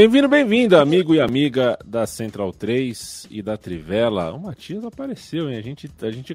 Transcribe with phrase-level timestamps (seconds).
[0.00, 4.32] Bem-vindo, bem-vindo, amigo e amiga da Central 3 e da Trivela.
[4.32, 5.58] O Matias apareceu, hein?
[5.58, 6.34] A gente, a gente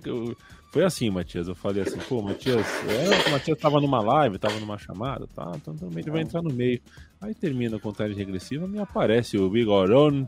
[0.71, 1.47] foi assim, Matias.
[1.47, 5.51] Eu falei assim, pô, Matias, é, o Matias tava numa live, tava numa chamada, tá?
[5.55, 6.79] Então também ele vai entrar no meio.
[7.20, 10.27] Aí termina a contagem regressiva, me aparece o Bigorón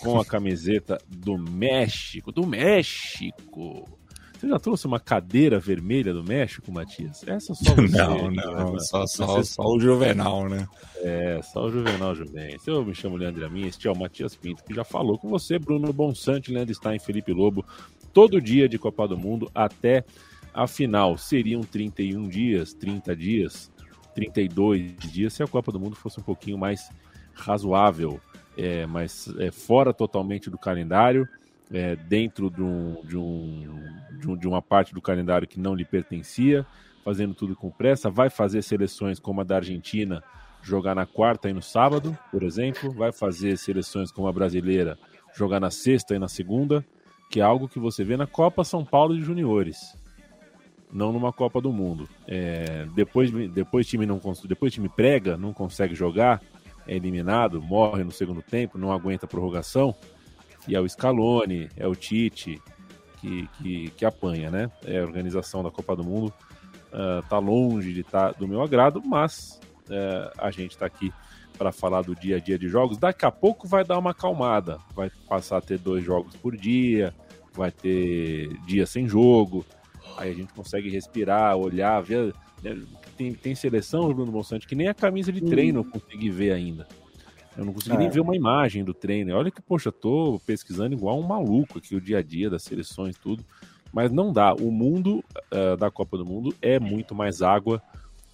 [0.00, 3.98] com a camiseta do México, do México.
[4.38, 7.26] Você já trouxe uma cadeira vermelha do México, Matias?
[7.26, 7.96] Essa só você.
[7.96, 8.78] Não, não, né?
[8.80, 10.68] só, só, só, o Juvenal, né?
[10.96, 12.66] É, só o Juvenal Juventus.
[12.66, 15.58] Eu me chamo Leandro Amin, este é o Matias Pinto, que já falou com você,
[15.58, 17.64] Bruno Bonsante, Leandro Stein, Felipe Lobo,
[18.12, 20.04] todo dia de Copa do Mundo até
[20.52, 21.16] a final.
[21.16, 23.72] Seriam 31 dias, 30 dias,
[24.14, 26.90] 32 dias, se a Copa do Mundo fosse um pouquinho mais
[27.32, 28.20] razoável,
[28.56, 31.26] é, mas é, fora totalmente do calendário
[31.72, 35.84] é, dentro de, um, de, um, de, um, uma parte do calendário que não lhe
[35.84, 36.66] pertencia,
[37.04, 40.22] fazendo tudo com pressa, vai fazer seleções como a da Argentina
[40.62, 44.98] jogar na quarta e no sábado, por exemplo, vai fazer seleções como a brasileira
[45.34, 46.84] jogar na sexta e na segunda,
[47.30, 49.96] que é algo que você vê na Copa São Paulo de Juniores,
[50.92, 52.08] não numa Copa do Mundo.
[52.26, 56.42] É, depois, depois time não depois time prega, não consegue jogar,
[56.86, 59.94] é eliminado, morre no segundo tempo, não aguenta prorrogação
[60.68, 62.60] e é o Scaloni, é o Tite
[63.20, 64.70] que, que, que apanha, né?
[64.84, 66.32] É a organização da Copa do Mundo
[66.92, 71.12] uh, tá longe de estar tá do meu agrado, mas uh, a gente está aqui
[71.56, 72.98] para falar do dia a dia de jogos.
[72.98, 77.14] Daqui a pouco vai dar uma acalmada, vai passar a ter dois jogos por dia,
[77.54, 79.64] vai ter dia sem jogo,
[80.18, 82.34] aí a gente consegue respirar, olhar, ver.
[82.62, 82.78] Né?
[83.16, 86.86] Tem, tem seleção, Bruno Monsanto, que nem a camisa de treino eu consegui ver ainda.
[87.56, 87.98] Eu não consegui é.
[87.98, 89.34] nem ver uma imagem do treino.
[89.34, 93.16] Olha que, poxa, tô pesquisando igual um maluco aqui o dia a dia das seleções
[93.16, 93.44] tudo.
[93.92, 94.52] Mas não dá.
[94.54, 97.82] O mundo uh, da Copa do Mundo é muito mais água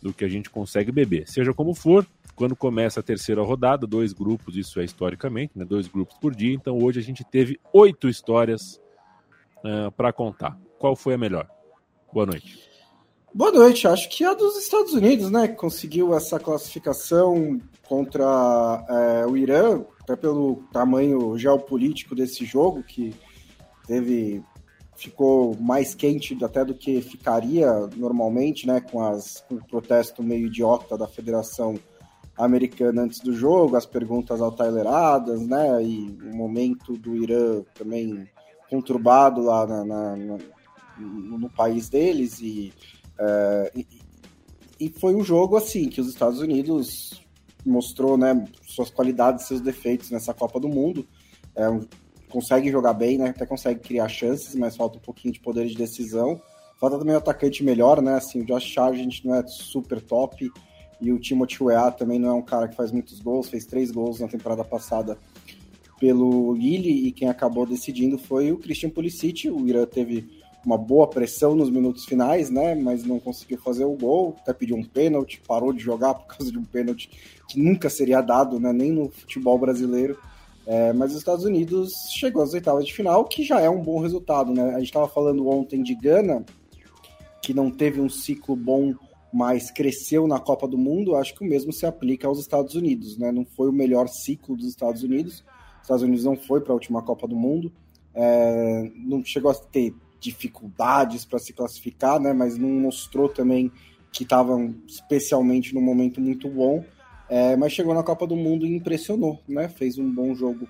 [0.02, 1.28] do que a gente consegue beber.
[1.28, 5.64] Seja como for, quando começa a terceira rodada, dois grupos, isso é historicamente, né?
[5.64, 6.52] Dois grupos por dia.
[6.52, 8.80] Então hoje a gente teve oito histórias
[9.58, 10.58] uh, ah, para contar.
[10.78, 11.48] Qual foi a melhor?
[12.12, 12.71] Boa noite.
[13.34, 15.48] Boa noite, acho que a dos Estados Unidos, né?
[15.48, 23.14] Que conseguiu essa classificação contra é, o Irã, até pelo tamanho geopolítico desse jogo, que
[23.86, 24.42] teve
[24.96, 28.82] ficou mais quente até do que ficaria normalmente, né?
[28.82, 31.74] Com, as, com o protesto meio idiota da Federação
[32.36, 35.82] Americana antes do jogo, as perguntas altaileradas, né?
[35.82, 38.28] E o momento do Irã também
[38.68, 40.38] conturbado lá na, na, na,
[40.98, 42.74] no, no país deles e
[43.22, 43.86] é, e,
[44.80, 47.22] e, foi um jogo assim que os Estados Unidos
[47.64, 51.06] mostrou né, suas qualidades, seus defeitos nessa Copa do Mundo.
[51.54, 51.62] É,
[52.28, 55.76] consegue jogar bem, né, até consegue criar chances, mas falta um pouquinho de poder de
[55.76, 56.40] decisão.
[56.80, 58.14] Falta também um atacante melhor, né?
[58.14, 60.50] Assim, o Josh Sargent não é super top
[61.00, 63.92] e o Timothy Weah também não é um cara que faz muitos gols, fez três
[63.92, 65.16] gols na temporada passada
[66.00, 69.48] pelo Lille e quem acabou decidindo foi o Christian Pulisic.
[69.48, 72.74] O Irã teve uma boa pressão nos minutos finais, né?
[72.74, 76.50] Mas não conseguiu fazer o gol, até pediu um pênalti, parou de jogar por causa
[76.50, 77.10] de um pênalti
[77.48, 78.72] que nunca seria dado, né?
[78.72, 80.18] Nem no futebol brasileiro.
[80.64, 84.00] É, mas os Estados Unidos chegou às oitavas de final, que já é um bom
[84.00, 84.74] resultado, né?
[84.74, 86.44] A gente estava falando ontem de Gana,
[87.42, 88.94] que não teve um ciclo bom,
[89.32, 91.16] mas cresceu na Copa do Mundo.
[91.16, 93.32] Acho que o mesmo se aplica aos Estados Unidos, né?
[93.32, 95.44] Não foi o melhor ciclo dos Estados Unidos.
[95.76, 97.72] Os Estados Unidos não foi para a última Copa do Mundo.
[98.14, 102.32] É, não chegou a ter dificuldades para se classificar, né?
[102.32, 103.70] Mas não mostrou também
[104.12, 106.84] que estavam especialmente num momento muito bom.
[107.28, 109.68] É, mas chegou na Copa do Mundo e impressionou, né?
[109.68, 110.68] Fez um bom jogo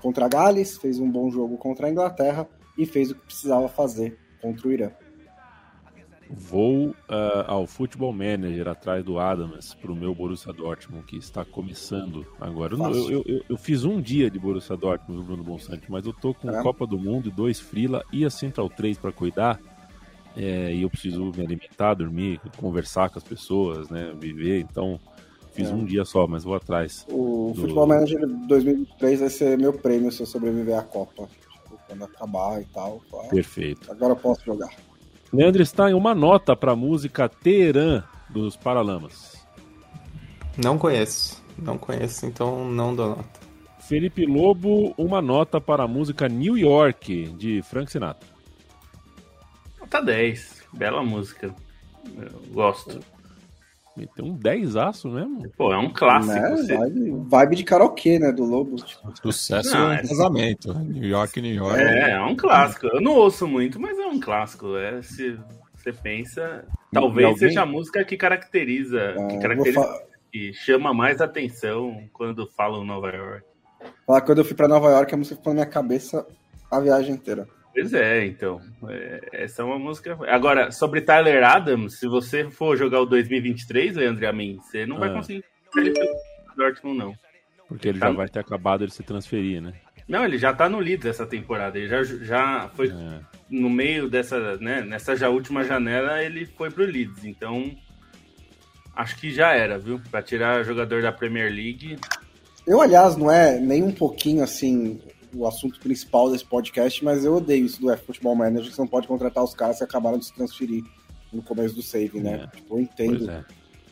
[0.00, 3.68] contra a Gales, fez um bom jogo contra a Inglaterra e fez o que precisava
[3.68, 4.90] fazer contra o Irã.
[6.32, 6.94] Vou uh,
[7.46, 12.74] ao Football Manager atrás do Adams para o meu Borussia Dortmund, que está começando agora.
[12.74, 16.32] Eu, eu, eu, eu, fiz um dia de Borussia Dortmund, Bruno Bonsante, mas eu tô
[16.32, 16.62] com é.
[16.62, 19.60] Copa do Mundo, dois Frila e a Central 3 para cuidar.
[20.36, 24.60] É, e eu preciso me alimentar, dormir, conversar com as pessoas, né, viver.
[24.60, 25.00] Então,
[25.52, 25.74] fiz é.
[25.74, 27.04] um dia só, mas vou atrás.
[27.10, 27.62] O do...
[27.62, 31.26] Futebol Manager 2023 vai ser meu prêmio se eu sobreviver à Copa.
[31.26, 33.02] Tipo, quando acabar e tal.
[33.30, 33.90] Perfeito.
[33.90, 34.70] Agora eu posso jogar.
[35.32, 39.40] Leandro está em uma nota para a música Teherã dos Paralamas.
[40.56, 41.42] Não conheço.
[41.56, 43.40] Não conheço, então não dou nota.
[43.80, 48.28] Felipe Lobo, uma nota para a música New York, de Frank Sinatra.
[49.78, 50.62] Nota 10.
[50.72, 51.54] Bela música.
[52.16, 53.00] Eu gosto.
[53.96, 55.50] Meteu um 10 aço mesmo.
[55.56, 56.32] Pô, é um clássico.
[56.34, 56.50] Né?
[56.56, 58.32] Você- Vibe, vibe de karaokê, né?
[58.32, 58.76] Do Lobo.
[58.76, 60.72] Tipo, Sucesso Não, é- casamento.
[60.74, 61.78] New York, New York.
[61.80, 62.86] É, é um clássico.
[62.86, 64.76] Eu não ouço muito, mas é um clássico.
[64.76, 65.38] É, se
[65.76, 66.64] você pensa.
[66.92, 70.02] Talvez alguém- seja a música que caracteriza, que Ah, vou caracteriza, fa-
[70.32, 73.44] que chama mais atenção quando falam Nova York.
[74.06, 76.26] falar que quando eu fui pra Nova York, a música ficou na minha cabeça
[76.70, 77.46] a viagem inteira.
[77.72, 78.60] Pois é, então.
[78.88, 80.18] é, essa é uma música.
[80.28, 84.84] Agora, sobre Tyler Adams, se você for jogar o 2023, Leandro e a mim, você
[84.84, 85.12] não vai Ah.
[85.14, 85.44] conseguir
[85.76, 86.08] ele pelo
[86.56, 87.14] Dortmund, não.
[87.68, 88.06] Porque ele Tá.
[88.08, 89.72] já vai ter acabado de se transferir, né?
[90.08, 91.78] Não, ele já tá no Leeds essa temporada.
[91.78, 93.20] Ele já, já foi É.
[93.48, 97.24] no meio dessa, né, nessa já última janela, ele foi pro Leeds.
[97.24, 97.70] Então,
[98.96, 100.00] acho que já era, viu?
[100.10, 101.96] Pra tirar jogador da Premier League.
[102.66, 105.00] Eu, aliás, não é nem um pouquinho assim
[105.34, 108.80] o assunto principal desse podcast, mas eu odeio isso do F Futebol Manager, que você
[108.82, 110.84] não pode contratar os caras que acabaram de se transferir
[111.32, 112.42] no começo do save, né?
[112.52, 112.56] É.
[112.56, 113.44] Tipo, eu entendo é.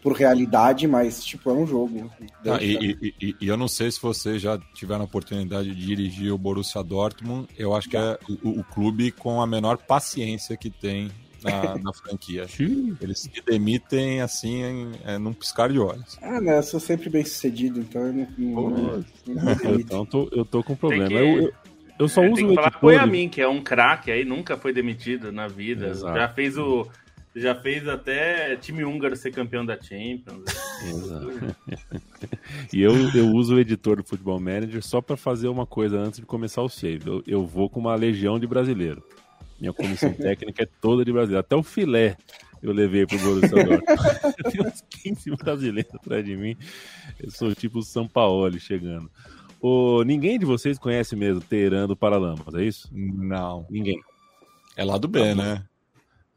[0.03, 2.11] por realidade, mas tipo, é um jogo.
[2.45, 5.87] Ah, e, e- e- e eu não sei se vocês já tiveram a oportunidade de
[5.87, 7.49] dirigir o Borussia Dortmund.
[7.57, 11.11] Eu acho que é o, o clube com a menor paciência que tem
[11.43, 12.47] na, na franquia.
[13.01, 16.19] Eles se demitem assim em, é, num piscar de olhos.
[16.23, 16.59] Ah, né?
[16.59, 18.29] Eu sou sempre bem sucedido, então eu não.
[18.39, 21.09] não, não, não Eu, então, tô, eu tô com problema.
[21.09, 21.53] que- Eu, eu,
[22.01, 22.81] eu só É, uso tem o que falar editor.
[22.81, 25.89] com o Yamin, que é um craque aí, nunca foi demitido na vida.
[25.89, 26.17] Exato.
[26.17, 26.87] Já fez o.
[27.37, 30.45] Já fez até time húngaro ser campeão da Champions.
[30.89, 31.31] Exato.
[32.73, 36.19] e eu, eu uso o editor do Futebol Manager só para fazer uma coisa antes
[36.19, 37.07] de começar o save.
[37.09, 39.03] Eu, eu vou com uma legião de brasileiro.
[39.61, 41.41] Minha comissão técnica é toda de brasileiro.
[41.41, 42.17] Até o filé
[42.63, 43.83] eu levei pro Borussia Dortmund.
[44.51, 46.57] Tem uns 15 brasileiros atrás de mim.
[47.19, 49.11] Eu sou tipo o São Paulo chegando.
[49.61, 52.89] Ô, ninguém de vocês conhece mesmo Teherã do Paralamas, é isso?
[52.93, 53.67] Não.
[53.69, 54.01] Ninguém.
[54.77, 55.65] É lá do B, né?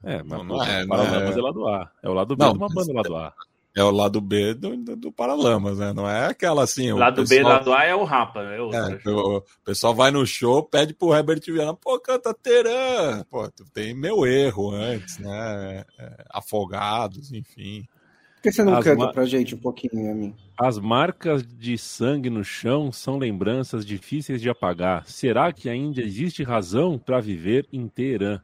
[0.04, 1.40] É, mas Não, não é, Paralamas é.
[1.40, 1.42] é...
[1.42, 1.92] lado A.
[2.02, 3.34] É o lado B Não, de uma banda lado A.
[3.76, 5.94] É o lado B do, do, do Paralamas, né?
[5.94, 6.92] Não é aquela assim.
[6.92, 8.78] o Lado B, pessoal- lado A é o Rapa, é outro.
[8.78, 13.24] É, o, o pessoal vai no show, pede pro Herbert Viana, pô, canta Teran.
[13.30, 15.86] Pô, tu tem meu erro antes, né?
[15.98, 17.88] É, afogados, enfim.
[18.36, 20.36] Por que você não As canta ma- pra gente um pouquinho, a mim?
[20.60, 25.06] As marcas de sangue no chão são lembranças difíceis de apagar.
[25.08, 28.42] Será que ainda existe razão para viver em Teherã?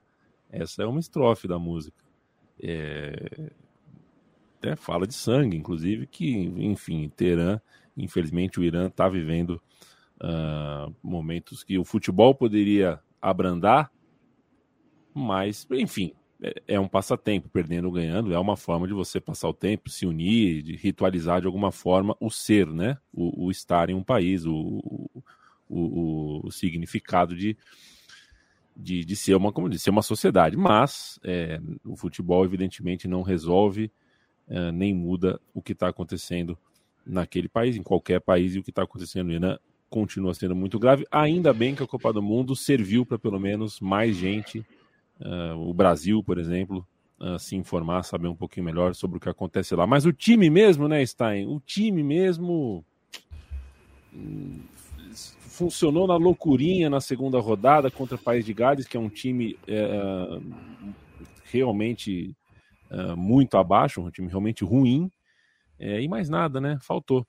[0.50, 1.98] Essa é uma estrofe da música.
[2.64, 3.52] É...
[4.68, 7.60] até fala de sangue, inclusive, que, enfim, Teherã,
[7.96, 9.62] infelizmente, o Irã está vivendo
[10.19, 13.92] ah, momentos que o futebol poderia abrandar,
[15.14, 19.50] mas, enfim, é- é um passatempo, perdendo ou ganhando, é uma forma de você passar
[19.50, 22.98] o tempo, se unir, de ritualizar de alguma forma o ser, né?
[23.12, 24.54] O, o estar em um país, o,
[25.69, 27.58] o, o- significado de,
[28.75, 30.56] de, de ser uma como ser uma sociedade.
[30.56, 33.92] Mas é, o futebol, evidentemente, não resolve
[34.48, 36.58] é, nem muda o que está acontecendo
[37.06, 39.58] naquele país, em qualquer país, e o que está acontecendo no Irã
[39.90, 41.06] continua sendo muito grave.
[41.10, 44.66] Ainda bem que a Copa do Mundo serviu para pelo menos mais gente
[45.20, 46.86] Uh, o Brasil, por exemplo,
[47.20, 49.88] uh, se informar, saber um pouquinho melhor sobre o que acontece lá.
[49.88, 51.48] Mas o time mesmo, né, Stein?
[51.48, 52.86] O time mesmo
[54.14, 54.60] hum,
[55.40, 59.57] funcionou na loucurinha na segunda rodada contra o País de Gales, que é um time
[59.68, 60.40] é,
[61.45, 62.36] realmente
[62.90, 65.12] é, muito abaixo, um time realmente ruim.
[65.80, 66.78] É, e mais nada, né?
[66.82, 67.26] Faltou.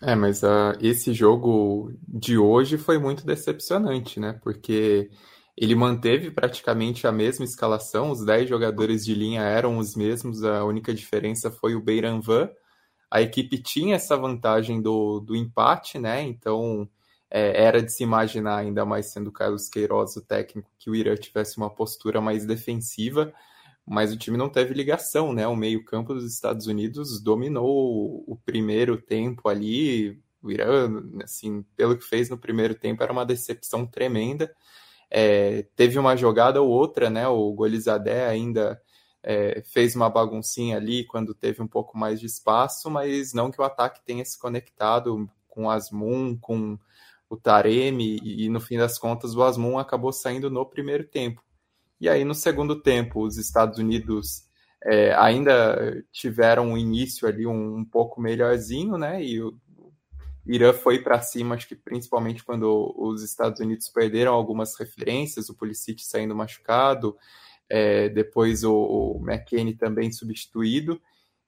[0.00, 4.38] É, mas ah, esse jogo de hoje foi muito decepcionante, né?
[4.42, 5.10] Porque
[5.56, 10.64] ele manteve praticamente a mesma escalação, os 10 jogadores de linha eram os mesmos, a
[10.64, 12.48] única diferença foi o Beiranvan.
[13.10, 16.22] A equipe tinha essa vantagem do, do empate, né?
[16.22, 16.88] Então
[17.30, 20.94] é, era de se imaginar, ainda mais sendo o Carlos Queiroz o técnico, que o
[20.94, 23.32] Irã tivesse uma postura mais defensiva,
[23.88, 25.46] mas o time não teve ligação, né?
[25.48, 30.20] O meio-campo dos Estados Unidos dominou o primeiro tempo ali.
[30.42, 34.54] O Irã, assim, pelo que fez no primeiro tempo, era uma decepção tremenda.
[35.10, 37.26] É, teve uma jogada ou outra, né?
[37.28, 38.80] O Golizadé ainda
[39.22, 43.60] é, fez uma baguncinha ali quando teve um pouco mais de espaço, mas não que
[43.60, 46.78] o ataque tenha se conectado com o Asmun, com
[47.28, 51.42] o Taremi, e, e no fim das contas o Asmun acabou saindo no primeiro tempo.
[52.00, 54.44] E aí no segundo tempo os Estados Unidos
[54.84, 59.22] é, ainda tiveram um início ali um, um pouco melhorzinho, né?
[59.22, 59.58] E o
[60.46, 65.54] Irã foi para cima, acho que principalmente quando os Estados Unidos perderam algumas referências, o
[65.54, 67.16] Pulisic saindo machucado,
[67.68, 71.00] é, depois o, o McKinney também substituído,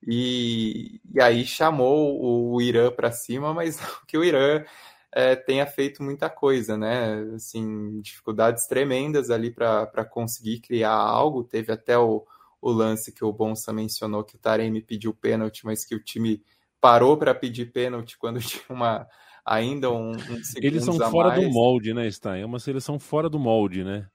[0.06, 4.64] e, e aí chamou o Irã para cima, mas que o Irã
[5.12, 7.20] é, tenha feito muita coisa, né?
[7.34, 11.42] Assim, dificuldades tremendas ali para conseguir criar algo.
[11.42, 12.24] Teve até o,
[12.60, 16.42] o lance que o Bonsa mencionou que o Taremi pediu pênalti, mas que o time
[16.80, 19.06] parou para pedir pênalti quando tinha uma
[19.44, 22.42] ainda um, um Eles são fora do molde, né, Stein?
[22.42, 24.06] É uma seleção fora do molde, né?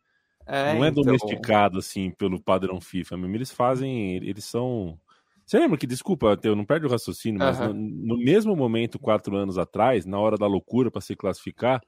[0.45, 1.03] É, Não é então...
[1.03, 3.35] domesticado assim pelo padrão FIFA mesmo.
[3.35, 4.97] Eles fazem, eles são
[5.45, 7.73] você lembra que, desculpa, eu não perde o raciocínio, mas uhum.
[7.73, 11.81] no, no, mesmo momento, quatro anos atrás, na hora da loucura para se classificar,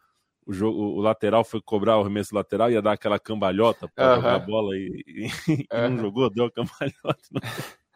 [0.46, 4.16] o, jogo, o lateral foi cobrar o arremesso lateral, ia dar aquela cambalhota para uhum.
[4.18, 5.90] jogar a bola e, e, uhum.
[5.90, 7.30] não jogou, deu a cambalhota.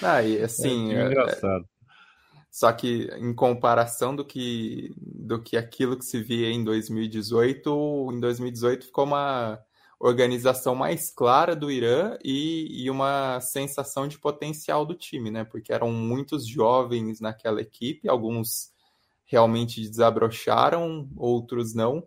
[0.00, 0.94] Ah, e assim.
[0.94, 1.68] É, é, engraçado.
[2.50, 8.20] Só que em comparação do que, do que aquilo que se via em 2018, em
[8.20, 9.58] 2018 ficou uma
[10.00, 15.44] organização mais clara do Irã e, e, uma sensação de potencial do time, né?
[15.44, 18.72] Porque eram muitos jovens naquela equipe, alguns
[19.26, 22.04] realmente desabrocharam, outros não,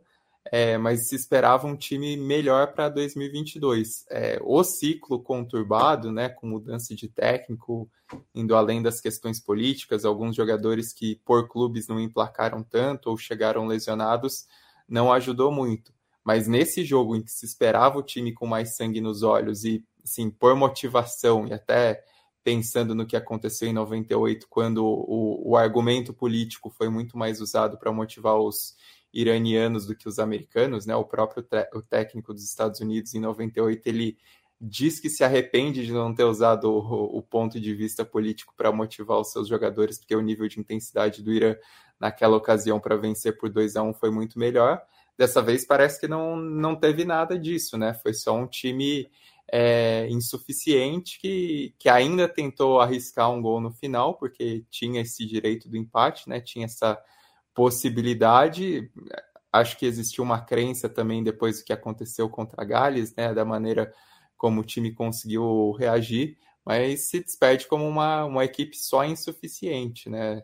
[0.51, 4.05] é, mas se esperava um time melhor para 2022.
[4.09, 7.89] É, o ciclo conturbado, né, com mudança de técnico,
[8.33, 13.67] indo além das questões políticas, alguns jogadores que por clubes não emplacaram tanto ou chegaram
[13.67, 14.47] lesionados,
[14.89, 15.92] não ajudou muito.
[16.23, 19.83] Mas nesse jogo em que se esperava o time com mais sangue nos olhos e,
[20.03, 22.03] assim, por motivação e até
[22.43, 27.77] pensando no que aconteceu em 98, quando o, o argumento político foi muito mais usado
[27.77, 28.75] para motivar os
[29.13, 30.95] iranianos do que os americanos, né?
[30.95, 34.17] O próprio o técnico dos Estados Unidos em 98 ele
[34.59, 38.71] diz que se arrepende de não ter usado o, o ponto de vista político para
[38.71, 41.55] motivar os seus jogadores, porque o nível de intensidade do Irã
[41.99, 44.81] naquela ocasião para vencer por 2 a 1 foi muito melhor.
[45.17, 47.93] Dessa vez parece que não, não teve nada disso, né?
[47.93, 49.09] Foi só um time
[49.51, 55.69] é, insuficiente que, que ainda tentou arriscar um gol no final, porque tinha esse direito
[55.69, 56.41] do empate, né?
[56.41, 56.99] Tinha essa
[57.53, 58.91] possibilidade.
[59.51, 63.33] Acho que existiu uma crença também depois do que aconteceu contra Gales, né?
[63.33, 63.93] Da maneira
[64.35, 70.43] como o time conseguiu reagir, mas se despede como uma, uma equipe só insuficiente, né?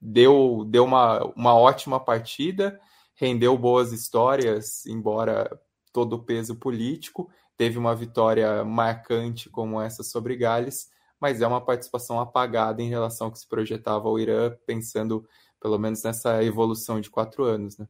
[0.00, 2.80] Deu, deu uma, uma ótima partida
[3.20, 5.60] rendeu boas histórias, embora
[5.92, 7.30] todo o peso político.
[7.54, 10.88] Teve uma vitória marcante como essa sobre Gales,
[11.20, 15.28] mas é uma participação apagada em relação ao que se projetava o Irã, pensando
[15.60, 17.76] pelo menos nessa evolução de quatro anos.
[17.76, 17.86] Né?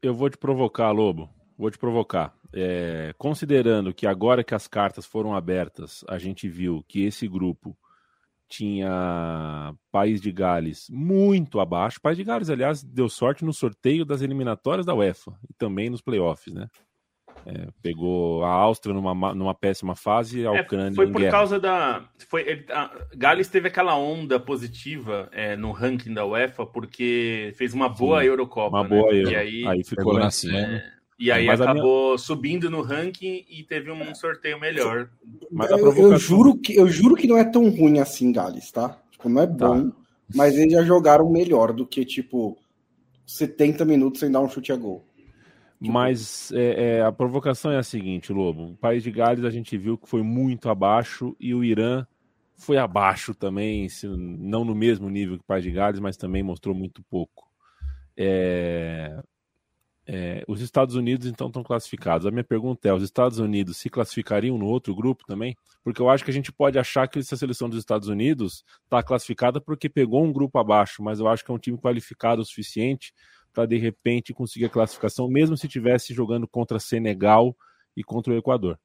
[0.00, 1.28] Eu vou te provocar, Lobo.
[1.58, 2.34] Vou te provocar.
[2.50, 7.76] É, considerando que agora que as cartas foram abertas, a gente viu que esse grupo
[8.50, 12.00] tinha País de Gales muito abaixo.
[12.00, 16.02] País de Gales, aliás, deu sorte no sorteio das eliminatórias da UEFA e também nos
[16.02, 16.66] playoffs, né?
[17.46, 20.92] É, pegou a Áustria numa, numa péssima fase e a é, Ucrânia.
[20.92, 21.30] É, foi por guerra.
[21.30, 22.04] causa da.
[22.28, 27.72] Foi, ele, a, Gales teve aquela onda positiva é, no ranking da UEFA porque fez
[27.72, 28.76] uma boa Sim, Eurocopa.
[28.76, 28.88] Uma né?
[28.88, 29.30] boa Euro.
[29.30, 30.28] E aí, aí ficou na.
[31.20, 32.18] E aí Mas acabou minha...
[32.18, 35.10] subindo no ranking e teve um sorteio melhor.
[35.52, 38.98] Mas eu, eu, juro que, eu juro que não é tão ruim assim, Gales, tá?
[39.10, 39.52] Tipo, não é tá.
[39.52, 39.96] bom, tá.
[40.34, 42.56] mas eles já jogaram melhor do que, tipo,
[43.26, 45.04] 70 minutos sem dar um chute a gol.
[45.78, 45.92] Tipo...
[45.92, 48.70] Mas é, é, a provocação é a seguinte, Lobo.
[48.70, 52.06] O país de Gales a gente viu que foi muito abaixo e o Irã
[52.56, 56.42] foi abaixo também, se, não no mesmo nível que o país de Gales, mas também
[56.42, 57.46] mostrou muito pouco.
[58.16, 59.22] É,
[60.12, 62.26] é, os Estados Unidos então estão classificados.
[62.26, 65.56] A minha pergunta é: os Estados Unidos se classificariam no outro grupo também?
[65.84, 69.04] Porque eu acho que a gente pode achar que essa seleção dos Estados Unidos está
[69.04, 72.44] classificada porque pegou um grupo abaixo, mas eu acho que é um time qualificado o
[72.44, 73.14] suficiente
[73.52, 77.56] para de repente conseguir a classificação, mesmo se estivesse jogando contra Senegal
[77.96, 78.80] e contra o Equador.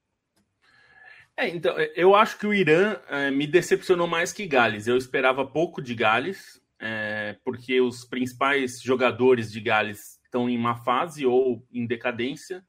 [1.36, 4.86] É, então, eu acho que o Irã é, me decepcionou mais que Gales.
[4.86, 10.76] Eu esperava pouco de Gales, é, porque os principais jogadores de Gales estão em má
[10.76, 12.64] fase ou em decadência.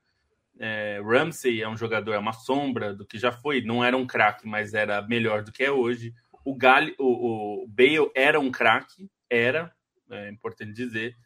[0.58, 3.60] É, Ramsey é um jogador, é uma sombra do que já foi.
[3.60, 6.14] Não era um craque, mas era melhor do que é hoje.
[6.44, 9.72] O, Gali, o, o Bale era um craque, era,
[10.08, 11.16] é importante dizer,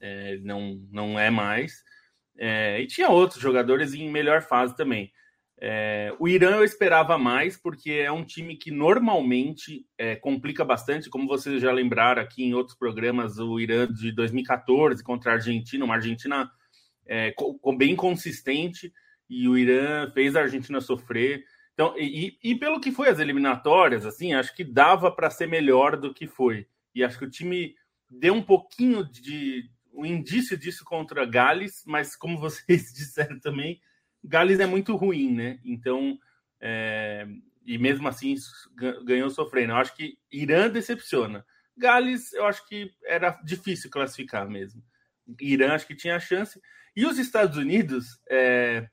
[0.00, 1.82] é, não, não é mais.
[2.38, 5.12] É, e tinha outros jogadores em melhor fase também.
[5.62, 11.10] É, o Irã eu esperava mais, porque é um time que normalmente é, complica bastante,
[11.10, 15.84] como vocês já lembraram aqui em outros programas, o Irã de 2014 contra a Argentina,
[15.84, 16.50] uma Argentina
[17.06, 17.34] é,
[17.76, 18.90] bem consistente,
[19.28, 21.44] e o Irã fez a Argentina sofrer.
[21.74, 25.96] Então, e, e pelo que foi as eliminatórias, assim, acho que dava para ser melhor
[25.96, 26.66] do que foi.
[26.94, 27.74] E acho que o time
[28.08, 33.78] deu um pouquinho de um indício disso contra Gales, mas como vocês disseram também,
[34.22, 35.58] Gales é muito ruim, né?
[35.64, 36.18] Então
[36.60, 37.26] É,
[37.64, 38.34] e mesmo assim
[39.04, 39.72] ganhou sofrendo.
[39.72, 41.44] Eu acho que Irã decepciona.
[41.76, 44.82] Gales, eu acho que era difícil classificar mesmo.
[45.40, 46.60] Irã, acho que tinha chance.
[46.96, 48.88] E os Estados Unidos, é,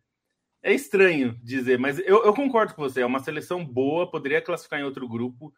[0.62, 3.02] é estranho dizer, mas eu, eu, concordo com você.
[3.02, 5.54] É uma seleção boa, poderia classificar em outro grupo.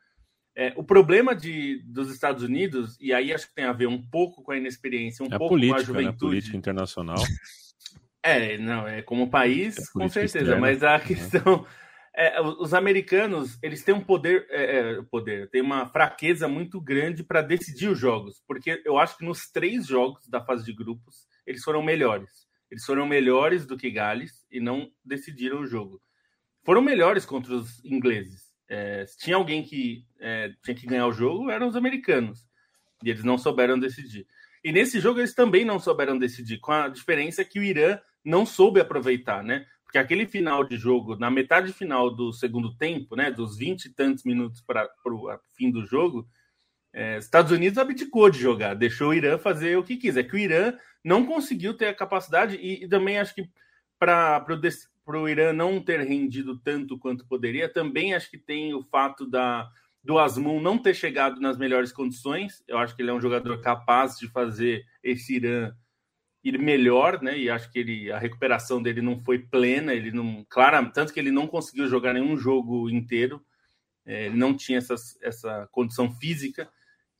[0.55, 4.01] É, o problema de, dos Estados Unidos, e aí acho que tem a ver um
[4.01, 6.13] pouco com a inexperiência, um é pouco política, com a juventude.
[6.13, 6.29] Né?
[6.29, 7.17] Política internacional.
[8.21, 10.61] É, não, é como país, é com certeza, externa.
[10.61, 11.65] mas a questão.
[12.15, 17.23] É, os americanos, eles têm um poder, é, é poder, tem uma fraqueza muito grande
[17.23, 21.27] para decidir os jogos, porque eu acho que nos três jogos da fase de grupos,
[21.45, 22.47] eles foram melhores.
[22.69, 26.01] Eles foram melhores do que Gales e não decidiram o jogo.
[26.63, 28.49] Foram melhores contra os ingleses.
[28.67, 32.45] É, se tinha alguém que é, tinha que ganhar o jogo, eram os americanos.
[33.03, 34.27] E eles não souberam decidir.
[34.63, 38.45] E nesse jogo eles também não souberam decidir, com a diferença que o Irã não
[38.45, 39.65] soube aproveitar, né?
[39.83, 43.89] Porque aquele final de jogo, na metade final do segundo tempo, né, dos 20 e
[43.89, 46.27] tantos minutos para o fim do jogo,
[46.93, 50.15] é, Estados Unidos abdicou de jogar, deixou o Irã fazer o que quis.
[50.15, 53.49] É que o Irã não conseguiu ter a capacidade, e, e também acho que
[53.97, 54.45] para
[55.07, 59.67] o Irã não ter rendido tanto quanto poderia, também acho que tem o fato da,
[60.03, 62.63] do Asmun não ter chegado nas melhores condições.
[62.67, 65.73] Eu acho que ele é um jogador capaz de fazer esse Irã
[66.43, 67.37] ir melhor, né?
[67.37, 71.19] E acho que ele, a recuperação dele não foi plena, ele não, claro, tanto que
[71.19, 73.41] ele não conseguiu jogar nenhum jogo inteiro,
[74.05, 76.69] é, ele não tinha essas, essa condição física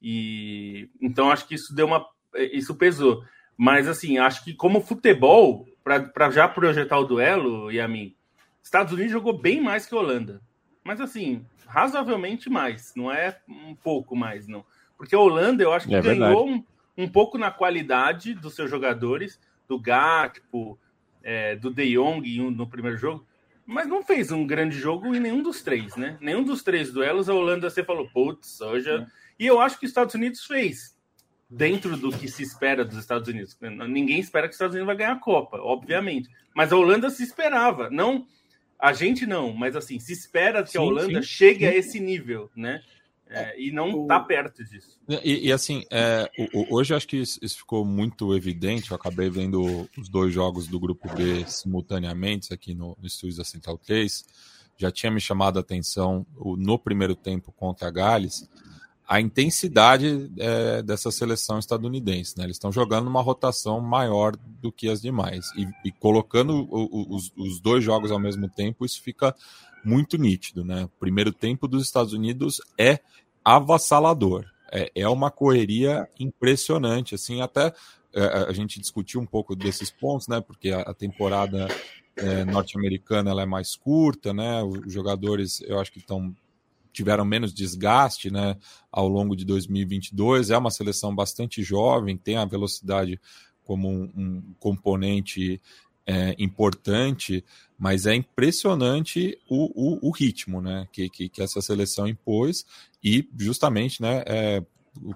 [0.02, 2.06] e então acho que isso deu uma,
[2.52, 3.24] isso pesou.
[3.58, 8.16] Mas assim, acho que como futebol, para já projetar o duelo, e a mim,
[8.64, 10.42] Estados Unidos jogou bem mais que Holanda,
[10.84, 14.66] mas assim, razoavelmente mais, não é um pouco mais, não.
[14.98, 16.64] Porque a Holanda, eu acho que é ganhou um,
[17.00, 20.77] um pouco na qualidade dos seus jogadores, do Gakpo,
[21.24, 23.25] é, do De Jong no primeiro jogo,
[23.65, 26.18] mas não fez um grande jogo em nenhum dos três, né?
[26.20, 28.89] Nenhum dos três duelos a Holanda você falou, putz, hoje.
[28.89, 29.06] É.
[29.38, 30.98] E eu acho que os Estados Unidos fez
[31.50, 33.57] dentro do que se espera dos Estados Unidos.
[33.62, 36.29] Ninguém espera que os Estados Unidos vai ganhar a Copa, obviamente.
[36.53, 38.27] Mas a Holanda se esperava, não
[38.79, 41.66] a gente não, mas assim, se espera que sim, a Holanda sim, chegue sim.
[41.66, 42.81] a esse nível, né?
[43.29, 45.00] É, e não está perto disso.
[45.24, 46.29] E, e assim, é,
[46.70, 48.89] hoje acho que isso, ficou muito evidente.
[48.89, 53.44] Eu acabei vendo os dois jogos do grupo B simultaneamente aqui no, no estúdio da
[53.44, 54.25] Central 3.
[54.77, 58.50] Já tinha me chamado a atenção no primeiro tempo contra a Gales
[59.09, 62.37] a intensidade é, dessa seleção estadunidense.
[62.37, 62.44] Né?
[62.44, 65.48] Eles estão jogando uma rotação maior do que as demais.
[65.57, 69.35] E, e colocando o, os, os, dois jogos ao mesmo tempo, isso fica
[69.83, 70.63] muito nítido.
[70.63, 70.85] Né?
[70.85, 73.00] O primeiro tempo dos Estados Unidos é
[73.44, 74.46] avassalador.
[74.72, 77.15] É, é uma correria impressionante.
[77.15, 77.74] Assim, até
[78.13, 80.42] é, a gente discutiu um pouco desses pontos, né?
[80.42, 81.68] porque a, a temporada
[82.15, 84.61] é, norte-americana ela é mais curta, né?
[84.61, 86.35] Os jogadores eu acho que estão
[86.92, 88.57] tiveram menos desgaste né,
[88.92, 90.50] ao longo de 2022.
[90.50, 93.20] É uma seleção bastante jovem, tem a velocidade
[93.63, 95.61] como um, um componente
[96.09, 97.45] é, importante,
[97.77, 102.65] mas é impressionante o, o, o ritmo né, que, que, que, essa seleção impôs
[103.03, 104.63] e justamente né, é,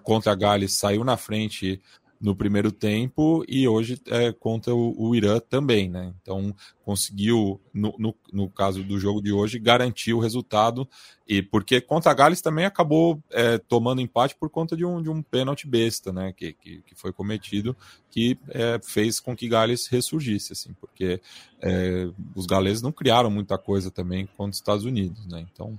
[0.03, 1.81] contra a Gales saiu na frente
[2.23, 6.13] no primeiro tempo e hoje é contra o, o Irã também, né?
[6.21, 6.55] Então
[6.85, 10.87] conseguiu, no, no, no, caso do jogo de hoje, garantir o resultado,
[11.27, 15.09] e porque contra a Gales também acabou é, tomando empate por conta de um, de
[15.09, 16.31] um pênalti besta, né?
[16.31, 17.75] Que, que, que foi cometido,
[18.09, 21.19] que é, fez com que Gales ressurgisse, assim, porque
[21.61, 25.45] é, os galeses não criaram muita coisa também contra os Estados Unidos, né?
[25.51, 25.77] Então.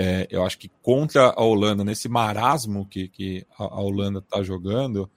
[0.00, 4.44] É, eu acho que contra a Holanda, nesse marasmo que, que a, a Holanda está
[4.44, 5.10] jogando,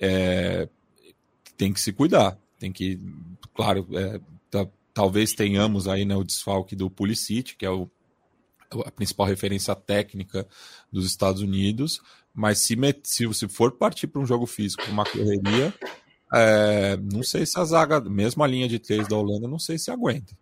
[0.00, 0.68] é,
[1.56, 2.38] tem que se cuidar.
[2.58, 3.00] Tem que,
[3.54, 4.20] claro, é,
[4.96, 7.86] talvez tenhamos aí né, o desfalque do Pulisic, que é o,
[8.84, 10.46] a principal referência técnica
[10.90, 12.00] dos Estados Unidos,
[12.34, 15.72] mas se, se, se for partir para um jogo físico, uma correria,
[16.32, 19.78] é, não sei se a zaga, mesmo a linha de três da Holanda, não sei
[19.78, 20.34] se aguenta.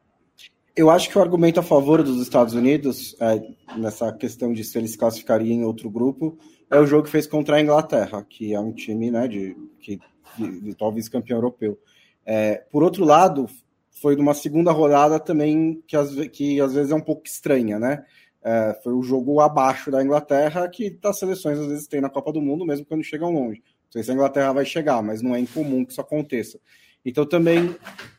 [0.77, 3.41] Eu acho que o argumento a favor dos Estados Unidos, é,
[3.77, 6.39] nessa questão de se eles classificariam em outro grupo,
[6.75, 10.01] é o jogo que fez contra a Inglaterra, que é um time né, de, que,
[10.37, 11.79] de, talvez campeão europeu.
[12.27, 13.47] É, por outro lado,
[13.91, 18.05] foi numa segunda rodada também que, às, que às vezes é um pouco estranha, né?
[18.43, 22.31] É, foi o jogo abaixo da Inglaterra que as seleções às vezes têm na Copa
[22.31, 23.63] do Mundo, mesmo quando chegam longe.
[23.85, 26.59] Não sei se a Inglaterra vai chegar, mas não é incomum que isso aconteça.
[27.05, 27.75] Então também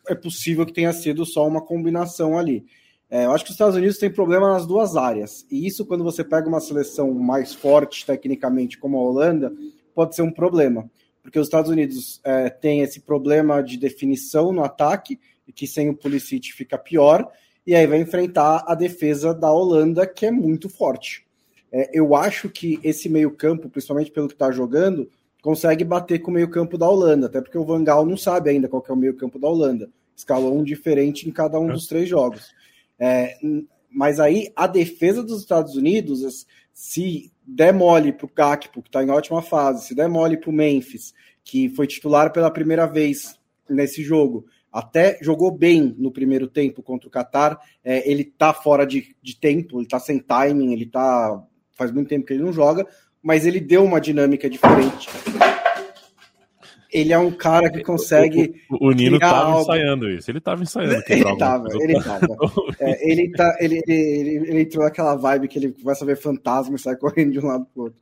[0.08, 2.66] é possível que tenha sido só uma combinação ali.
[3.10, 5.46] É, eu acho que os Estados Unidos têm problema nas duas áreas.
[5.50, 9.54] E isso, quando você pega uma seleção mais forte tecnicamente, como a Holanda,
[9.94, 10.90] pode ser um problema.
[11.22, 15.20] Porque os Estados Unidos é, têm esse problema de definição no ataque,
[15.54, 17.32] que sem o Pulisic fica pior.
[17.66, 21.26] e aí vai enfrentar a defesa da Holanda, que é muito forte.
[21.72, 25.10] É, eu acho que esse meio-campo, principalmente pelo que está jogando,
[25.42, 28.68] consegue bater com o meio-campo da Holanda, até porque o Van Gaal não sabe ainda
[28.68, 29.90] qual é o meio-campo da Holanda.
[30.16, 31.74] Escalou um diferente em cada um é.
[31.74, 32.55] dos três jogos.
[33.00, 33.38] É,
[33.90, 39.04] mas aí a defesa dos Estados Unidos, se der mole para o Gakpo, que está
[39.04, 43.40] em ótima fase, se der mole para o Memphis, que foi titular pela primeira vez
[43.70, 47.58] nesse jogo, até jogou bem no primeiro tempo contra o Qatar.
[47.82, 51.42] É, ele tá fora de, de tempo, ele tá sem timing, ele tá.
[51.78, 52.88] Faz muito tempo que ele não joga,
[53.22, 55.10] mas ele deu uma dinâmica diferente.
[56.96, 58.56] Ele é um cara que consegue.
[58.70, 59.62] O, o, o Nino estava algo...
[59.64, 60.32] ensaiando isso.
[60.32, 61.04] Ele estava ensaiando.
[61.10, 62.28] Ele estava, ele estava.
[62.80, 66.78] é, ele, tá, ele, ele, ele, entrou naquela vibe que ele começa a ver fantasma
[66.78, 68.00] e sai correndo de um lado para o outro.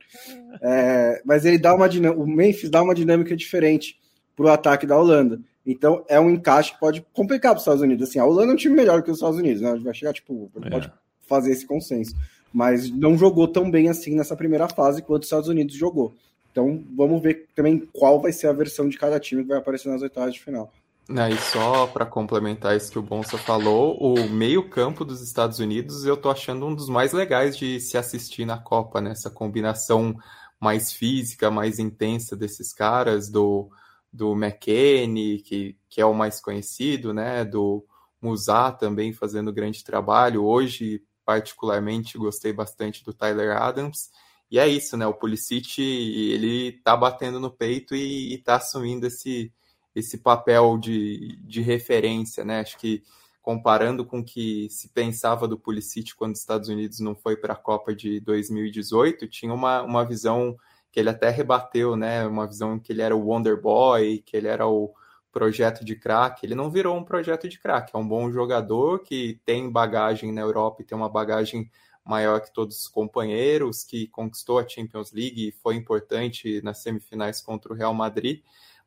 [0.62, 2.22] É, mas ele dá uma dinâmica.
[2.22, 3.98] O Memphis dá uma dinâmica diferente
[4.36, 5.40] para o ataque da Holanda.
[5.66, 8.08] Então é um encaixe que pode complicar para os Estados Unidos.
[8.08, 9.70] Assim, a Holanda é um time melhor que os Estados Unidos, né?
[9.70, 10.70] A gente vai chegar, tipo, é.
[10.70, 10.92] pode
[11.26, 12.14] fazer esse consenso.
[12.52, 16.14] Mas não jogou tão bem assim nessa primeira fase quanto os Estados Unidos jogou.
[16.54, 19.88] Então vamos ver também qual vai ser a versão de cada time que vai aparecer
[19.88, 20.72] nas oitavas de final.
[21.08, 26.04] Ah, e só para complementar isso que o Bonsa falou, o meio-campo dos Estados Unidos
[26.04, 29.10] eu tô achando um dos mais legais de se assistir na Copa, né?
[29.10, 30.16] Essa combinação
[30.60, 33.68] mais física, mais intensa desses caras, do
[34.12, 37.44] do McKenny, que, que é o mais conhecido, né?
[37.44, 37.84] Do
[38.22, 40.44] Musá também fazendo grande trabalho.
[40.44, 44.10] Hoje, particularmente, gostei bastante do Tyler Adams.
[44.50, 45.06] E é isso, né?
[45.06, 49.52] O Pulisic, ele tá batendo no peito e, e tá assumindo esse,
[49.94, 52.60] esse papel de, de referência, né?
[52.60, 53.02] Acho que
[53.42, 57.52] comparando com o que se pensava do Pulisic quando os Estados Unidos não foi para
[57.52, 60.56] a Copa de 2018, tinha uma, uma visão
[60.90, 62.26] que ele até rebateu, né?
[62.26, 64.94] Uma visão que ele era o Wonder Boy, que ele era o
[65.32, 66.46] projeto de craque.
[66.46, 70.40] Ele não virou um projeto de craque, é um bom jogador que tem bagagem na
[70.40, 71.68] Europa e tem uma bagagem
[72.04, 77.40] maior que todos os companheiros, que conquistou a Champions League e foi importante nas semifinais
[77.40, 78.42] contra o Real Madrid,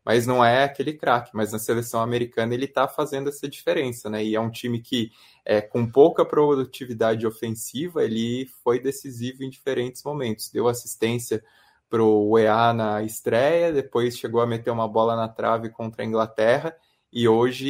[0.06, 1.32] mas não é aquele craque.
[1.34, 4.24] Mas na seleção americana ele está fazendo essa diferença, né?
[4.24, 5.12] E é um time que,
[5.44, 10.50] é, com pouca produtividade ofensiva, ele foi decisivo em diferentes momentos.
[10.52, 11.44] Deu assistência
[11.90, 16.06] para o UEA na estreia, depois chegou a meter uma bola na trave contra a
[16.06, 16.76] Inglaterra
[17.12, 17.68] e hoje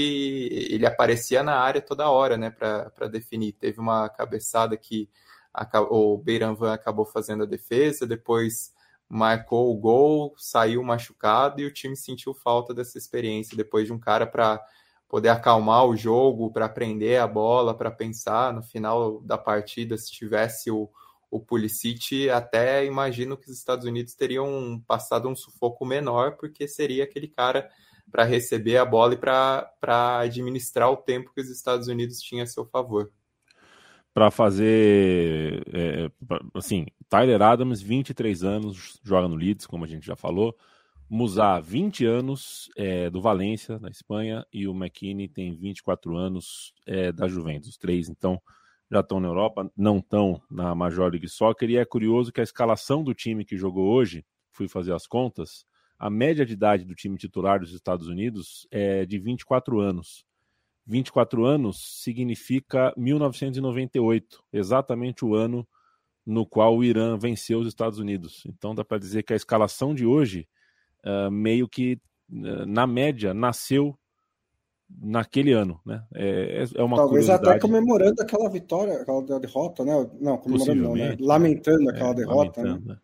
[0.70, 3.54] ele aparecia na área toda hora, né, para definir.
[3.54, 5.10] Teve uma cabeçada que
[5.90, 8.74] o Beiranvan acabou fazendo a defesa, depois
[9.10, 14.00] marcou o gol, saiu machucado e o time sentiu falta dessa experiência depois de um
[14.00, 14.62] cara para
[15.08, 20.12] poder acalmar o jogo, para prender a bola, para pensar no final da partida se
[20.12, 20.90] tivesse o
[21.30, 27.04] o Pulisic, até imagino que os Estados Unidos teriam passado um sufoco menor, porque seria
[27.04, 27.70] aquele cara
[28.10, 32.48] para receber a bola e para administrar o tempo que os Estados Unidos tinham a
[32.48, 33.12] seu favor.
[34.18, 36.10] Para fazer, é,
[36.56, 40.58] assim, Tyler Adams, 23 anos, joga no Leeds, como a gente já falou.
[41.08, 47.12] Musá, 20 anos, é, do Valência, na Espanha, e o McKinney tem 24 anos é,
[47.12, 47.70] da Juventus.
[47.70, 48.42] Os três, então,
[48.90, 52.44] já estão na Europa, não estão na Major League Soccer, e é curioso que a
[52.44, 55.64] escalação do time que jogou hoje, fui fazer as contas,
[56.00, 60.26] a média de idade do time titular dos Estados Unidos é de 24 anos.
[60.88, 65.68] 24 anos significa 1998, exatamente o ano
[66.26, 68.44] no qual o Irã venceu os Estados Unidos.
[68.46, 70.48] Então dá para dizer que a escalação de hoje,
[71.06, 72.00] uh, meio que,
[72.32, 73.98] uh, na média, nasceu
[74.90, 76.04] naquele ano, né?
[76.14, 80.10] É, é, é uma Talvez até comemorando aquela vitória, aquela derrota, né?
[80.20, 81.18] Não, comemorando não, né?
[81.20, 82.70] Lamentando aquela é, derrota, né?
[82.70, 83.00] lamentando, né?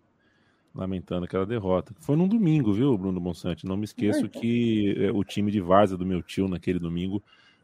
[0.74, 1.94] Lamentando aquela derrota.
[2.00, 3.66] Foi num domingo, viu, Bruno Bonsante?
[3.66, 4.42] Não me esqueço é, então.
[4.42, 7.22] que é, o time de Varza do meu tio naquele domingo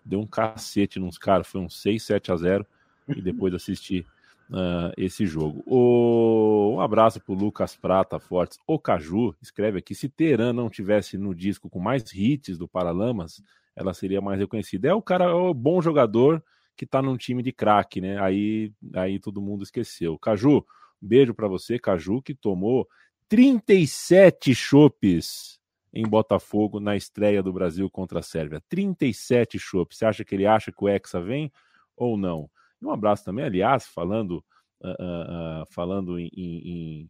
[0.09, 2.65] deu um cacete nos caras, foi um 6, 7 a 0
[3.07, 4.05] e depois assisti
[4.49, 5.63] uh, esse jogo.
[5.65, 6.75] O...
[6.75, 8.57] Um abraço pro Lucas Prata Fortes.
[8.65, 13.41] O Caju escreve aqui: se Teran não tivesse no disco com mais hits do Paralamas,
[13.75, 14.89] ela seria mais reconhecida.
[14.89, 16.43] É o cara, é o bom jogador
[16.75, 18.19] que tá num time de craque, né?
[18.21, 20.17] Aí, aí todo mundo esqueceu.
[20.17, 20.65] Caju,
[21.01, 22.87] beijo para você, Caju, que tomou
[23.27, 25.58] 37 chopes
[25.93, 28.62] em Botafogo na estreia do Brasil contra a Sérvia.
[28.69, 29.97] 37 chopes.
[29.97, 31.52] Você acha que ele acha que o Hexa vem
[31.95, 32.49] ou não?
[32.82, 34.43] E um abraço também, aliás, falando,
[34.82, 37.10] uh, uh, uh, falando em, em,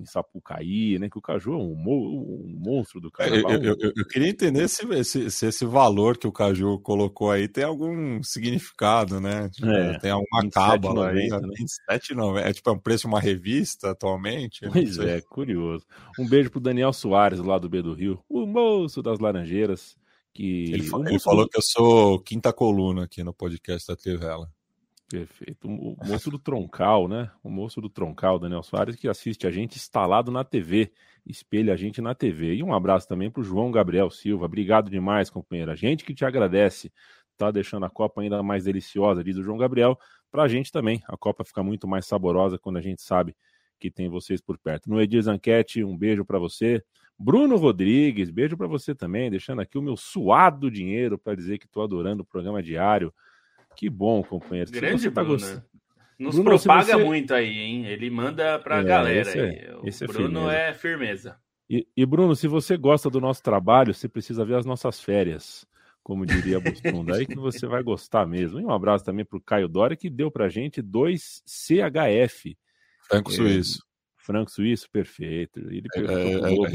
[0.00, 1.08] em Sapucaí, né?
[1.08, 3.52] Que o Caju é um, um monstro do carnaval.
[3.52, 7.30] Eu, eu, eu, eu queria entender se, se, se, esse valor que o Caju colocou
[7.30, 9.48] aí tem algum significado, né?
[9.50, 11.28] Tipo, é, tem alguma cábala aí.
[11.28, 11.38] Né?
[11.90, 12.38] 27,90.
[12.40, 14.60] É tipo é um preço de uma revista atualmente?
[14.72, 15.84] Pois é, curioso.
[16.18, 19.96] Um beijo pro Daniel Soares, lá do B do Rio, o moço das Laranjeiras.
[20.32, 20.72] Que...
[20.72, 24.48] Ele, ele falou que eu sou quinta coluna aqui no podcast da Trivela.
[25.10, 25.66] Perfeito.
[25.66, 27.32] O moço do Troncal, né?
[27.42, 30.92] O moço do Troncal, Daniel Soares, que assiste a gente instalado na TV,
[31.26, 32.54] espelha a gente na TV.
[32.54, 34.44] E um abraço também para o João Gabriel Silva.
[34.44, 35.72] Obrigado demais, companheiro.
[35.72, 36.92] A gente que te agradece.
[37.36, 39.98] Tá deixando a Copa ainda mais deliciosa, diz o João Gabriel.
[40.30, 43.34] Para a gente também, a Copa fica muito mais saborosa quando a gente sabe
[43.80, 44.88] que tem vocês por perto.
[44.88, 46.84] No Edir Zanquete, um beijo para você.
[47.18, 51.66] Bruno Rodrigues, beijo para você também, deixando aqui o meu suado dinheiro para dizer que
[51.66, 53.12] estou adorando o programa diário.
[53.80, 54.70] Que bom, companheiro.
[54.70, 55.38] Grande tá Bruno.
[55.38, 55.62] Gost...
[56.18, 57.02] Nos Bruno, propaga você...
[57.02, 57.86] muito aí, hein?
[57.86, 59.88] Ele manda pra é, galera esse é, aí.
[59.88, 60.52] Esse o é Bruno firmeza.
[60.52, 61.40] é firmeza.
[61.70, 65.66] E, e, Bruno, se você gosta do nosso trabalho, você precisa ver as nossas férias,
[66.02, 67.16] como diria Bustunda.
[67.16, 68.60] aí que você vai gostar mesmo.
[68.60, 72.58] E um abraço também pro Caio Dória, que deu pra gente dois CHF.
[73.08, 73.82] Franco é, Suíço.
[74.18, 75.58] Franco Suíço, perfeito.
[75.58, 76.70] Ele é, é, é,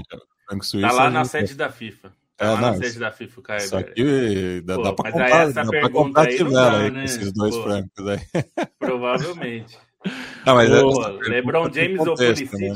[0.48, 0.88] Franco Suíço.
[0.88, 2.12] Tá lá na sede da FIFA.
[2.38, 3.62] É, tá não, na da FIFA, Caio.
[3.62, 7.04] Só que dá, Pô, dá pra comprar, dá pra comprar aí tivela aí, né?
[7.06, 8.20] esses dois Pô, francos aí.
[8.78, 9.78] Provavelmente.
[10.46, 12.58] Não, mas Pô, é, LeBron James ou Pulisic?
[12.58, 12.76] Né?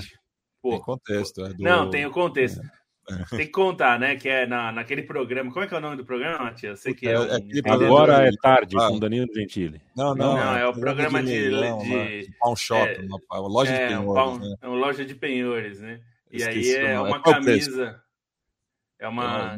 [0.63, 1.45] Tem contexto.
[1.45, 1.63] É do...
[1.63, 2.62] Não, tem o contexto.
[3.10, 3.36] É.
[3.36, 4.15] Tem que contar, né?
[4.15, 5.52] Que é na, naquele programa.
[5.52, 6.80] Como é que é o nome do programa, Matias?
[6.80, 7.72] Sei que é, é um...
[7.72, 8.88] Agora é tarde, ah.
[8.88, 9.82] com Danilo Gentili.
[9.95, 10.36] Não, não.
[10.36, 11.28] Não, é o programa de.
[11.28, 14.39] de, leilão, de, de pawn shop, uma, uma, loja de penhores.
[14.39, 14.56] né?
[14.62, 16.00] É uma loja de penhores, né?
[16.32, 18.00] E Esqueci aí é uma camisa.
[19.00, 19.58] É uma.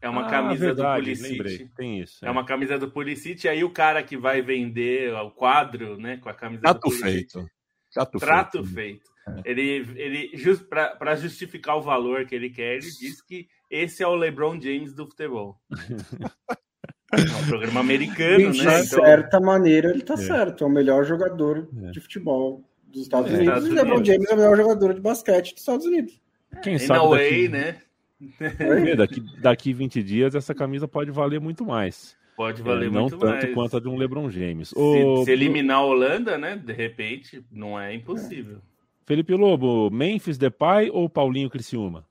[0.00, 1.70] É uma ah, camisa verdade, do Pulisic.
[1.76, 2.24] Tem isso.
[2.24, 2.28] É.
[2.28, 2.30] é.
[2.30, 6.28] uma camisa do Pulisic, e aí o cara que vai vender o quadro, né, com
[6.28, 7.02] a camisa Trato do Pulisic.
[7.02, 7.50] feito.
[7.92, 8.74] Trato, Trato feito.
[8.74, 9.10] feito.
[9.26, 9.50] É.
[9.50, 9.62] Ele,
[9.96, 14.14] ele just, para justificar o valor que ele quer, ele diz que esse é o
[14.14, 15.60] LeBron James do futebol.
[17.12, 18.80] é um programa americano, de né?
[18.80, 19.04] De então...
[19.04, 20.18] certa maneira, ele tá é.
[20.18, 20.64] certo.
[20.64, 21.90] É o melhor jogador é.
[21.90, 23.48] de futebol dos Estados Unidos.
[23.48, 24.08] Estados e LeBron Unidos.
[24.08, 26.20] James é o melhor jogador de basquete dos Estados Unidos.
[26.62, 27.48] Quem sabe daqui...
[27.48, 27.82] né?
[28.96, 32.16] Daqui, daqui 20 dias essa camisa pode valer muito mais.
[32.36, 33.54] Pode valer é, não muito tanto mais.
[33.54, 34.68] quanto a de um LeBron James.
[34.68, 35.24] Se, o...
[35.24, 36.56] se, eliminar a Holanda, né?
[36.56, 38.60] De repente, não é impossível.
[39.04, 42.06] Felipe Lobo, Memphis Depay ou Paulinho Criciúma?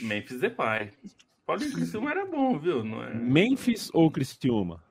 [0.00, 0.90] Memphis Depay.
[1.44, 2.84] Paulinho Criciúma era bom, viu?
[2.84, 3.12] Não é...
[3.14, 4.82] Memphis ou Criciúma?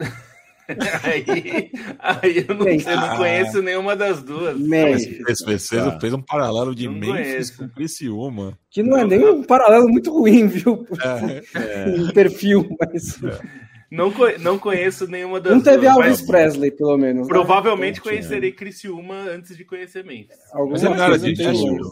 [1.02, 4.58] aí, aí eu, não, eu não conheço nenhuma das duas.
[4.58, 5.40] Memphis.
[5.42, 5.68] Fez,
[6.00, 7.58] fez um paralelo de não Memphis conheço.
[7.58, 8.58] com Criciúma.
[8.70, 10.86] Que não é nem um paralelo muito ruim, viu?
[11.02, 11.88] É, é.
[11.96, 13.22] em perfil, mas.
[13.22, 13.68] É.
[13.90, 17.26] Não, não conheço nenhuma das Não teve duas, Elvis Presley, pelo menos.
[17.26, 17.28] Né?
[17.28, 20.36] Provavelmente conhecerei Criciúma antes de conhecer Memphis.
[20.52, 21.90] Alguma mas ele não era de Nashville?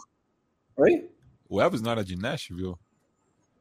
[0.76, 1.08] Oi?
[1.48, 2.74] O Elvis não era de Nashville?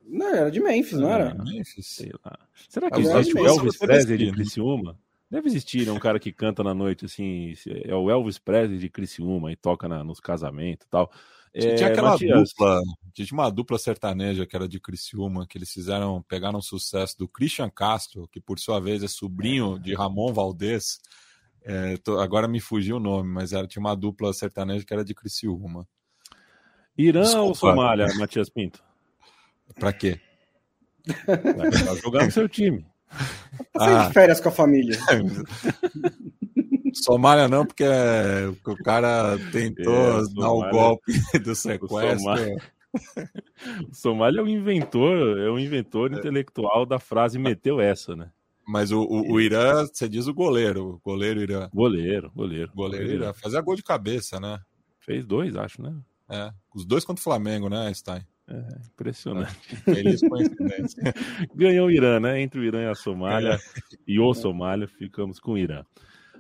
[0.05, 1.33] Não, era de Memphis, não era?
[1.33, 2.37] Memphis, sei lá.
[2.67, 4.97] Será que existe o Elvis Presley de Criciúma?
[5.29, 5.91] Deve existir, né?
[5.91, 9.87] Um cara que canta na noite, assim, é o Elvis Presley de Criciúma e toca
[9.87, 11.11] na, nos casamentos e tal.
[11.53, 12.49] É, tinha aquela Matias...
[12.49, 12.81] dupla,
[13.13, 17.27] tinha uma dupla sertaneja que era de Criciúma, que eles fizeram, pegaram o sucesso do
[17.27, 20.99] Christian Castro, que por sua vez é sobrinho de Ramon Valdez.
[21.63, 25.03] É, tô, agora me fugiu o nome, mas era, tinha uma dupla sertaneja que era
[25.03, 25.87] de Criciúma.
[26.97, 27.47] Irã Desculpa.
[27.47, 28.83] ou Somália, Matias Pinto?
[29.75, 30.19] Pra quê?
[31.25, 32.85] Pra jogar no seu time.
[33.73, 34.07] Passar ah.
[34.07, 34.97] de férias com a família.
[36.93, 37.83] Somália não, porque
[38.65, 41.11] o cara tentou é, dar o golpe
[41.43, 42.19] do sequestro.
[42.19, 42.55] Somália...
[43.91, 46.17] o Somália é um inventor, é um inventor é.
[46.17, 48.31] intelectual da frase meteu essa, né?
[48.67, 51.69] Mas o, o, o, Irã, você diz o goleiro, o goleiro Irã.
[51.71, 52.71] Goleiro, goleiro.
[52.73, 53.33] Goleiro Irã.
[53.33, 54.59] Fazia gol de cabeça, né?
[54.99, 55.95] Fez dois, acho, né?
[56.27, 56.51] É.
[56.73, 58.25] Os dois contra o Flamengo, né, Stein?
[58.47, 59.75] É, impressionante.
[59.83, 61.01] Feliz coincidência.
[61.55, 62.41] Ganhou o Irã, né?
[62.41, 63.59] Entre o Irã e a Somália
[64.07, 65.83] e o Somália, ficamos com o Irã.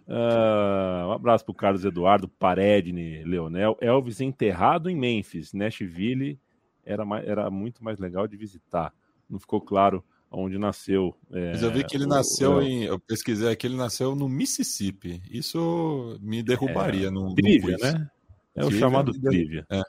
[0.07, 3.75] Uh, um abraço para o Carlos Eduardo, Paredne, Leonel.
[3.81, 6.39] Elvis enterrado em Memphis, Nashville
[6.85, 8.93] era, mais, era muito mais legal de visitar.
[9.27, 11.15] Não ficou claro onde nasceu.
[11.31, 12.61] É, Mas eu vi que ele nasceu o...
[12.61, 12.83] em.
[12.83, 15.21] Eu pesquisei aqui, ele nasceu no Mississippi.
[15.31, 17.33] Isso me derrubaria é, no.
[17.33, 18.07] Trivia, né?
[18.55, 19.65] É o chamado trivia.
[19.69, 19.81] É.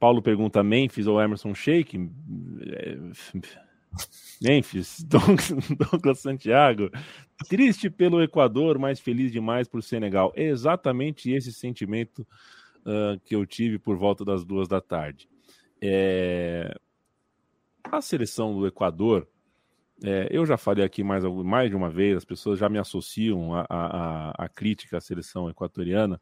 [0.00, 2.10] Paulo pergunta: Memphis ou Emerson Sheik?
[2.62, 2.96] É,
[4.40, 6.90] Memphis, Douglas Santiago.
[7.48, 10.32] Triste pelo Equador, mas feliz demais por Senegal.
[10.34, 12.26] É exatamente esse sentimento
[12.78, 15.28] uh, que eu tive por volta das duas da tarde.
[15.80, 16.74] É...
[17.84, 19.26] A seleção do Equador,
[20.04, 23.52] é, eu já falei aqui mais, mais de uma vez, as pessoas já me associam
[23.54, 26.20] à crítica à seleção equatoriana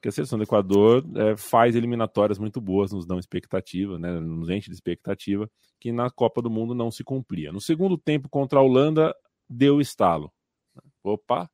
[0.00, 4.48] que a seleção do Equador é, faz eliminatórias muito boas, nos dão expectativa, né, nos
[4.48, 7.52] enche de expectativa, que na Copa do Mundo não se cumpria.
[7.52, 9.14] No segundo tempo contra a Holanda,
[9.48, 10.32] deu estalo.
[11.02, 11.50] Opa,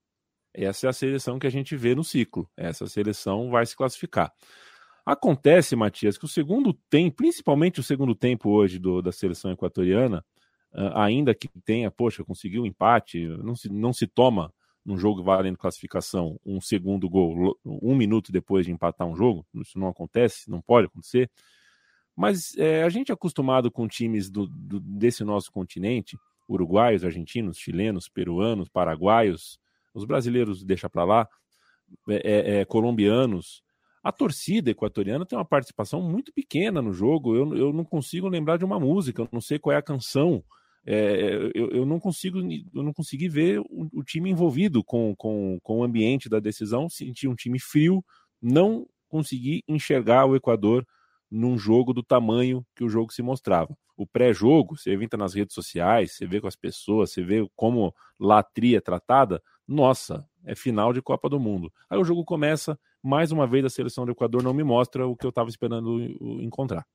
[0.55, 2.49] essa é a seleção que a gente vê no ciclo.
[2.57, 4.33] Essa seleção vai se classificar.
[5.05, 10.25] Acontece, Matias, que o segundo tempo, principalmente o segundo tempo hoje do, da seleção equatoriana,
[10.73, 14.53] uh, ainda que tenha, poxa, conseguiu um empate, não se, não se toma
[14.87, 19.79] num jogo valendo classificação um segundo gol um minuto depois de empatar um jogo, isso
[19.79, 21.29] não acontece, não pode acontecer.
[22.15, 26.17] Mas é, a gente é acostumado com times do, do, desse nosso continente,
[26.49, 29.59] uruguaios, argentinos, chilenos, peruanos, paraguaios,
[29.93, 31.29] os brasileiros deixa para lá,
[32.09, 33.63] é, é, é, colombianos.
[34.03, 37.35] A torcida equatoriana tem uma participação muito pequena no jogo.
[37.35, 40.45] Eu, eu não consigo lembrar de uma música, eu não sei qual é a canção.
[40.89, 45.59] É, eu, eu, não consigo, eu não consegui ver o, o, time envolvido com, com,
[45.61, 46.89] com o ambiente da decisão.
[46.89, 48.05] Senti um time frio,
[48.41, 50.87] não consegui enxergar o Equador
[51.29, 53.77] num jogo do tamanho que o jogo se mostrava.
[53.97, 57.93] O pré-jogo, você entra nas redes sociais, você vê com as pessoas, você vê como
[58.21, 61.73] latria é tratada, nossa, é final de Copa do Mundo.
[61.91, 65.17] Aí o jogo começa, mais uma vez a seleção do Equador não me mostra o
[65.17, 66.01] que eu estava esperando
[66.41, 66.87] encontrar.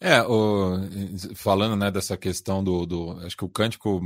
[0.00, 0.78] É, o,
[1.34, 3.10] falando né, dessa questão do, do.
[3.20, 4.00] Acho que o cântico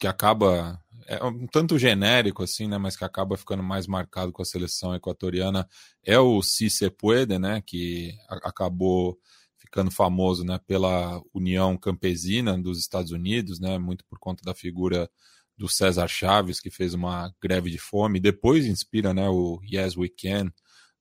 [0.00, 4.42] que acaba é um tanto genérico assim, né, mas que acaba ficando mais marcado com
[4.42, 5.66] a seleção equatoriana
[6.04, 9.18] é o Si Se Puede, né, que acabou
[9.56, 15.10] ficando famoso, né, pela União Campesina dos Estados Unidos, né, muito por conta da figura
[15.56, 20.08] do César Chaves, que fez uma greve de fome, depois inspira, né, o Yes We
[20.08, 20.52] Can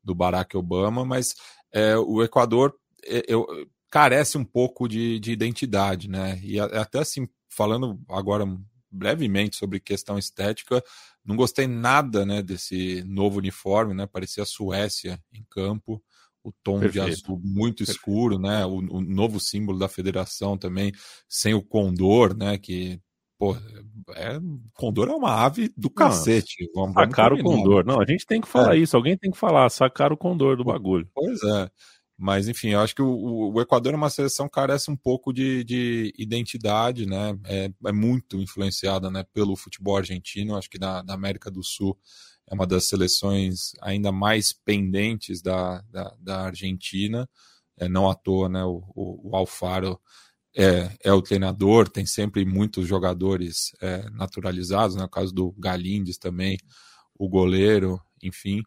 [0.03, 1.35] do Barack Obama, mas
[1.71, 2.73] é, o Equador
[3.05, 3.45] é, eu,
[3.89, 8.45] carece um pouco de, de identidade, né, e até assim falando agora
[8.91, 10.83] brevemente sobre questão estética.
[11.23, 14.07] Não gostei nada né, desse novo uniforme, né?
[14.07, 16.01] Parecia a Suécia em campo.
[16.43, 17.05] O tom Perfeito.
[17.05, 17.97] de azul muito Perfeito.
[17.97, 18.65] escuro, né?
[18.65, 20.93] O, o, novo símbolo da federação também,
[21.27, 22.57] sem o condor, né?
[22.57, 23.01] Que,
[23.37, 23.57] pô,
[24.15, 24.39] é,
[24.73, 26.69] condor é uma ave do cacete.
[26.73, 27.85] Vamos, sacar o condor.
[27.85, 28.79] Não, a gente tem que falar é.
[28.79, 28.95] isso.
[28.95, 31.09] Alguém tem que falar, sacar o condor do bagulho.
[31.13, 31.69] Pois é.
[32.17, 35.31] Mas, enfim, eu acho que o, o Equador é uma seleção que carece um pouco
[35.31, 37.37] de, de identidade, né?
[37.45, 40.57] É, é, muito influenciada né, pelo futebol argentino.
[40.57, 41.95] Acho que na, América do Sul
[42.49, 47.29] é uma das seleções ainda mais pendentes da, da, da Argentina.
[47.79, 48.63] É, não à toa, né?
[48.63, 49.99] O, o, o Alfaro
[50.57, 55.09] é, é, o treinador, tem sempre muitos jogadores é, naturalizados, no né?
[55.11, 56.57] caso do Galindes também,
[57.13, 58.63] o goleiro, enfim.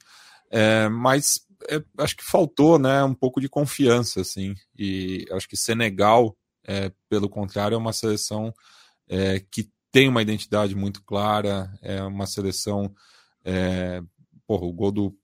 [0.53, 4.55] É, mas é, acho que faltou né, um pouco de confiança, assim.
[4.77, 8.53] E acho que Senegal, é, pelo contrário, é uma seleção
[9.09, 12.93] é, que tem uma identidade muito clara, é uma seleção.
[13.45, 14.03] É,
[14.47, 15.17] porra, o gol do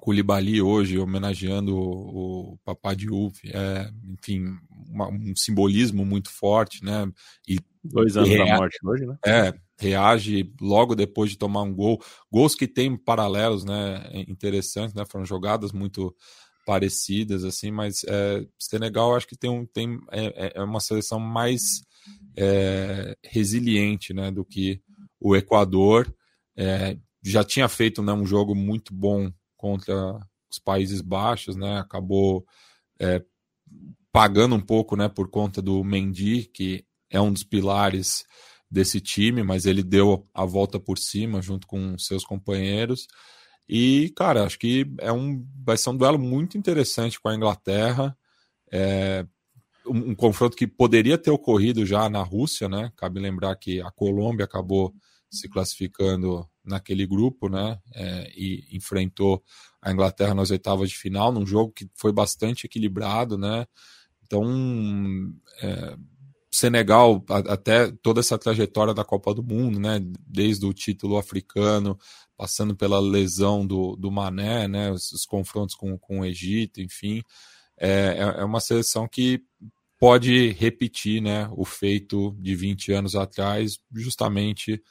[0.00, 4.56] Koulibaly hoje, homenageando o, o Papá Diouf, é, enfim,
[4.88, 7.10] uma, um simbolismo muito forte, né?
[7.46, 9.16] E, Dois anos e, da morte hoje, né?
[9.24, 12.02] É, reage logo depois de tomar um gol.
[12.30, 14.10] Gols que têm paralelos, né?
[14.28, 15.04] Interessantes, né?
[15.08, 16.14] Foram jogadas muito
[16.66, 21.18] parecidas, assim, mas é, Senegal acho que tem, um, tem é, é, é uma seleção
[21.18, 21.82] mais
[22.36, 24.30] é, resiliente, né?
[24.30, 24.82] Do que
[25.20, 26.12] o Equador.
[26.56, 30.18] É, já tinha feito né, um jogo muito bom contra
[30.50, 31.78] os Países Baixos, né?
[31.78, 32.46] Acabou
[32.98, 33.22] é,
[34.10, 35.08] pagando um pouco, né?
[35.08, 38.24] Por conta do Mendy, que é um dos pilares
[38.70, 43.06] desse time, mas ele deu a volta por cima junto com seus companheiros.
[43.68, 48.16] E, cara, acho que é um, vai ser um duelo muito interessante com a Inglaterra.
[48.72, 49.26] É,
[49.86, 52.90] um, um, confronto que poderia ter ocorrido já na Rússia, né?
[52.96, 54.94] Cabe lembrar que a Colômbia acabou
[55.30, 57.78] se classificando naquele grupo, né?
[57.94, 59.42] É, e enfrentou
[59.80, 63.66] a Inglaterra nas oitavas de final, num jogo que foi bastante equilibrado, né?
[64.22, 64.44] Então,
[65.62, 65.96] é,
[66.50, 71.98] Senegal, até toda essa trajetória da Copa do Mundo, né, desde o título africano,
[72.36, 77.22] passando pela lesão do, do Mané, né, os, os confrontos com, com o Egito, enfim,
[77.78, 79.42] é, é, é uma seleção que
[79.98, 84.82] pode repetir né, o feito de 20 anos atrás, justamente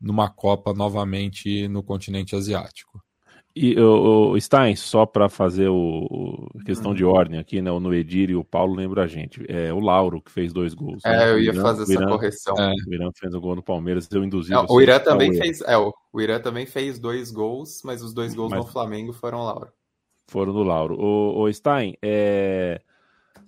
[0.00, 3.02] numa Copa novamente no continente asiático.
[3.56, 7.70] E o, o Stein, só para fazer o, o, questão de ordem aqui, né?
[7.70, 9.44] O Noedir e o Paulo lembra a gente.
[9.48, 11.04] É o Lauro que fez dois gols.
[11.04, 11.30] É, né?
[11.30, 12.56] eu ia Irã, fazer essa Irã, correção.
[12.58, 12.72] É.
[12.88, 14.50] O Irã fez um gol no Palmeiras, eu induzi.
[14.50, 15.60] Não, o Irã também fez.
[15.60, 19.12] É, o, o Irã também fez dois gols, mas os dois gols mas, no Flamengo
[19.12, 19.68] foram Lauro.
[20.26, 20.96] Foram do Lauro.
[21.00, 22.80] O, o Stein, é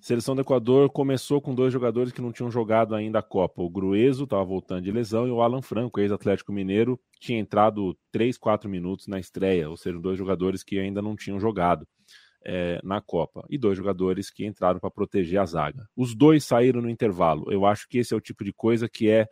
[0.06, 3.60] seleção do Equador começou com dois jogadores que não tinham jogado ainda a Copa.
[3.60, 8.38] O Grueso estava voltando de lesão e o Alan Franco, ex-Atlético Mineiro, tinha entrado 3,
[8.38, 11.88] 4 minutos na estreia, ou seja, dois jogadores que ainda não tinham jogado
[12.44, 13.44] é, na Copa.
[13.50, 15.88] E dois jogadores que entraram para proteger a zaga.
[15.96, 17.50] Os dois saíram no intervalo.
[17.50, 19.26] Eu acho que esse é o tipo de coisa que é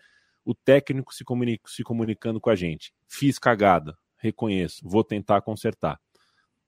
[0.44, 2.92] o técnico se, comunica, se comunicando com a gente.
[3.06, 6.00] Fiz cagada, reconheço, vou tentar consertar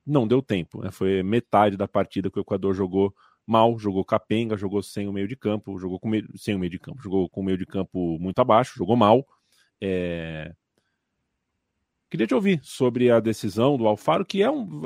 [0.06, 0.82] não deu tempo.
[0.82, 0.92] Né?
[0.92, 3.12] Foi metade da partida que o Equador jogou
[3.46, 6.70] mal, jogou capenga, jogou sem o meio de campo, jogou com meio, sem o meio
[6.70, 9.26] de campo, jogou com o meio de campo muito abaixo, jogou mal.
[9.80, 10.52] É...
[12.10, 14.80] Queria te ouvir sobre a decisão do Alfaro, que é um,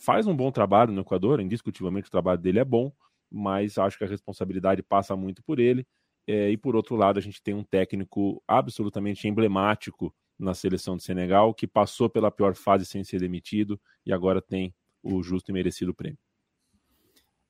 [0.00, 2.92] faz um bom trabalho no Equador, indiscutivelmente o trabalho dele é bom,
[3.30, 5.86] mas acho que a responsabilidade passa muito por ele.
[6.26, 11.04] É, e por outro lado, a gente tem um técnico absolutamente emblemático na seleção de
[11.04, 15.54] Senegal, que passou pela pior fase sem ser demitido e agora tem o justo e
[15.54, 16.18] merecido prêmio.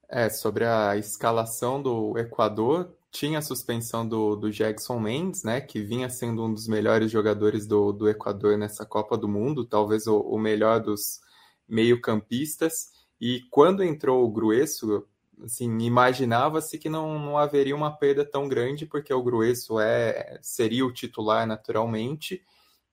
[0.09, 5.81] É, sobre a escalação do Equador, tinha a suspensão do, do Jackson Mendes, né, que
[5.81, 10.19] vinha sendo um dos melhores jogadores do, do Equador nessa Copa do Mundo, talvez o,
[10.19, 11.21] o melhor dos
[11.69, 12.91] meio-campistas.
[13.21, 15.07] E quando entrou o Grueso,
[15.43, 20.85] assim, imaginava-se que não, não haveria uma perda tão grande, porque o Grueso é, seria
[20.85, 22.43] o titular naturalmente,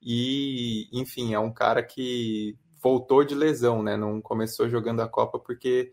[0.00, 3.96] e, enfim, é um cara que voltou de lesão, né?
[3.96, 5.92] Não começou jogando a Copa porque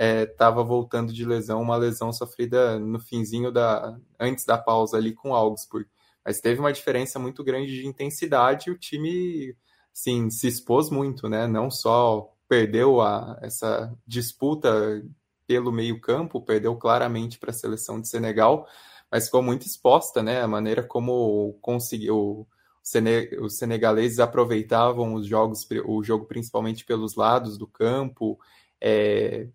[0.00, 5.12] estava é, voltando de lesão, uma lesão sofrida no finzinho da antes da pausa ali
[5.12, 5.86] com o Augsburg.
[6.24, 9.54] Mas teve uma diferença muito grande de intensidade o time
[9.92, 11.46] assim, se expôs muito, né?
[11.46, 15.02] Não só perdeu a, essa disputa
[15.46, 18.66] pelo meio-campo, perdeu claramente para a seleção de Senegal,
[19.10, 20.40] mas ficou muito exposta, né?
[20.40, 22.46] A maneira como conseguiu
[23.40, 28.38] os senegaleses aproveitavam os jogos, o jogo principalmente pelos lados do campo,
[28.80, 29.48] é,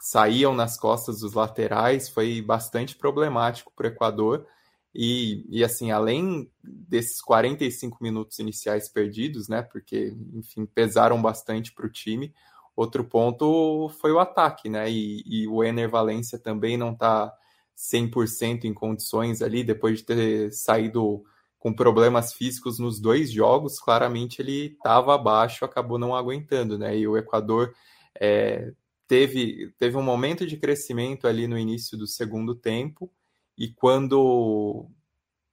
[0.00, 4.46] saíam nas costas dos laterais, foi bastante problemático para o Equador.
[4.94, 11.86] E, e, assim, além desses 45 minutos iniciais perdidos, né, porque, enfim, pesaram bastante para
[11.86, 12.34] o time,
[12.74, 17.32] outro ponto foi o ataque, né, e, e o Ener Valência também não está
[17.76, 21.22] 100% em condições ali, depois de ter saído
[21.58, 26.96] com problemas físicos nos dois jogos, claramente ele estava abaixo, acabou não aguentando, né?
[26.96, 27.74] E o Equador
[28.20, 28.72] é,
[29.08, 33.10] teve, teve um momento de crescimento ali no início do segundo tempo,
[33.56, 34.86] e quando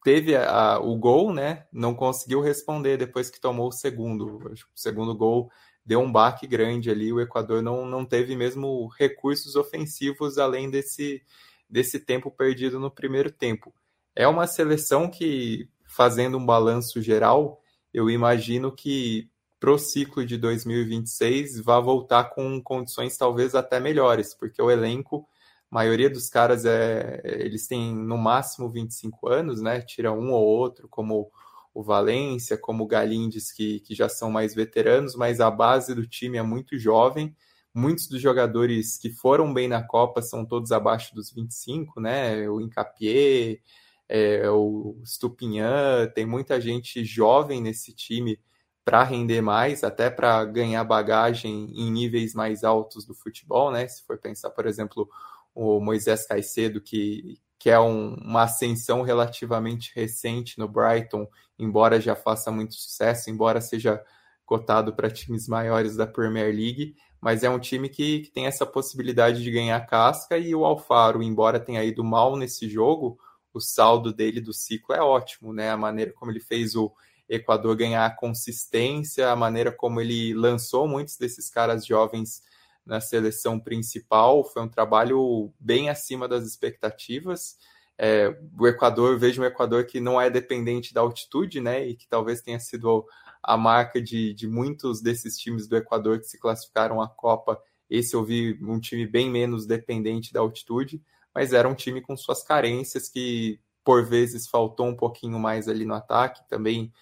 [0.03, 1.65] teve a, a, o gol, né?
[1.73, 4.37] Não conseguiu responder depois que tomou o segundo.
[4.37, 5.49] O segundo gol
[5.83, 11.23] deu um baque grande ali, o Equador não, não teve mesmo recursos ofensivos além desse,
[11.67, 13.73] desse tempo perdido no primeiro tempo.
[14.15, 17.61] É uma seleção que fazendo um balanço geral,
[17.93, 19.29] eu imagino que
[19.65, 25.27] para o ciclo de 2026 vá voltar com condições talvez até melhores, porque o elenco,
[25.71, 29.81] a maioria dos caras é, eles têm no máximo 25 anos, né?
[29.81, 31.31] Tira um ou outro, como
[31.73, 36.05] o Valência, como o Galindes, que, que já são mais veteranos, mas a base do
[36.05, 37.35] time é muito jovem.
[37.73, 42.47] Muitos dos jogadores que foram bem na Copa são todos abaixo dos 25, né?
[42.47, 43.61] O Incapié,
[44.07, 48.39] é, o Stupinhan, tem muita gente jovem nesse time
[48.85, 53.87] para render mais, até para ganhar bagagem em níveis mais altos do futebol, né?
[53.87, 55.09] Se for pensar, por exemplo,
[55.55, 61.27] o Moisés Caicedo, que, que é um, uma ascensão relativamente recente no Brighton,
[61.57, 63.99] embora já faça muito sucesso, embora seja
[64.45, 68.67] cotado para times maiores da Premier League, mas é um time que, que tem essa
[68.67, 73.17] possibilidade de ganhar casca e o Alfaro, embora tenha ido mal nesse jogo,
[73.51, 75.71] o saldo dele do ciclo é ótimo, né?
[75.71, 76.93] A maneira como ele fez o
[77.27, 82.43] Equador ganhar consistência, a maneira como ele lançou muitos desses caras jovens
[82.85, 87.57] na seleção principal, foi um trabalho bem acima das expectativas.
[87.97, 91.85] É, o Equador, vejo um Equador que não é dependente da altitude, né?
[91.87, 93.05] E que talvez tenha sido
[93.41, 97.59] a marca de, de muitos desses times do Equador que se classificaram à Copa.
[97.89, 101.01] Esse eu vi um time bem menos dependente da altitude
[101.35, 105.83] mas era um time com suas carências que por vezes faltou um pouquinho mais ali
[105.83, 106.47] no ataque.
[106.47, 106.93] Também,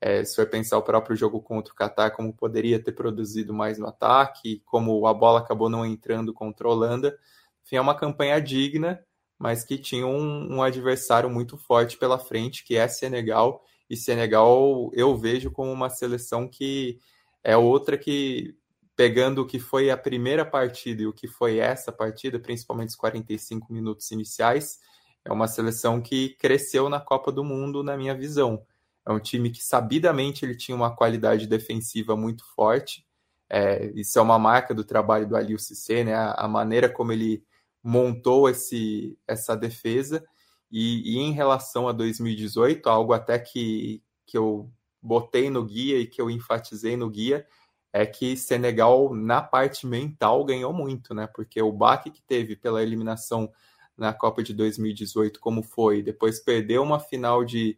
[0.00, 3.78] é, se for pensar o próprio jogo contra o Qatar, como poderia ter produzido mais
[3.78, 7.18] no ataque, como a bola acabou não entrando contra a Holanda.
[7.64, 9.04] Enfim, é uma campanha digna,
[9.38, 13.62] mas que tinha um, um adversário muito forte pela frente, que é Senegal.
[13.90, 16.98] E Senegal eu vejo como uma seleção que
[17.44, 18.56] é outra que
[18.96, 22.96] pegando o que foi a primeira partida e o que foi essa partida, principalmente os
[22.96, 24.78] 45 minutos iniciais,
[25.24, 28.62] é uma seleção que cresceu na Copa do Mundo, na minha visão.
[29.10, 33.04] É um time que sabidamente ele tinha uma qualidade defensiva muito forte.
[33.48, 36.14] É, isso é uma marca do trabalho do Aliou Cissé, né?
[36.14, 37.44] A, a, maneira como ele
[37.82, 40.24] montou esse, essa defesa.
[40.70, 44.70] E, e, em relação a 2018, algo até que, que eu
[45.02, 47.44] botei no guia e que eu enfatizei no guia,
[47.92, 51.26] é que Senegal, na parte mental, ganhou muito, né?
[51.26, 53.50] Porque o baque que teve pela eliminação
[53.96, 57.76] na Copa de 2018, como foi, depois perdeu uma final de,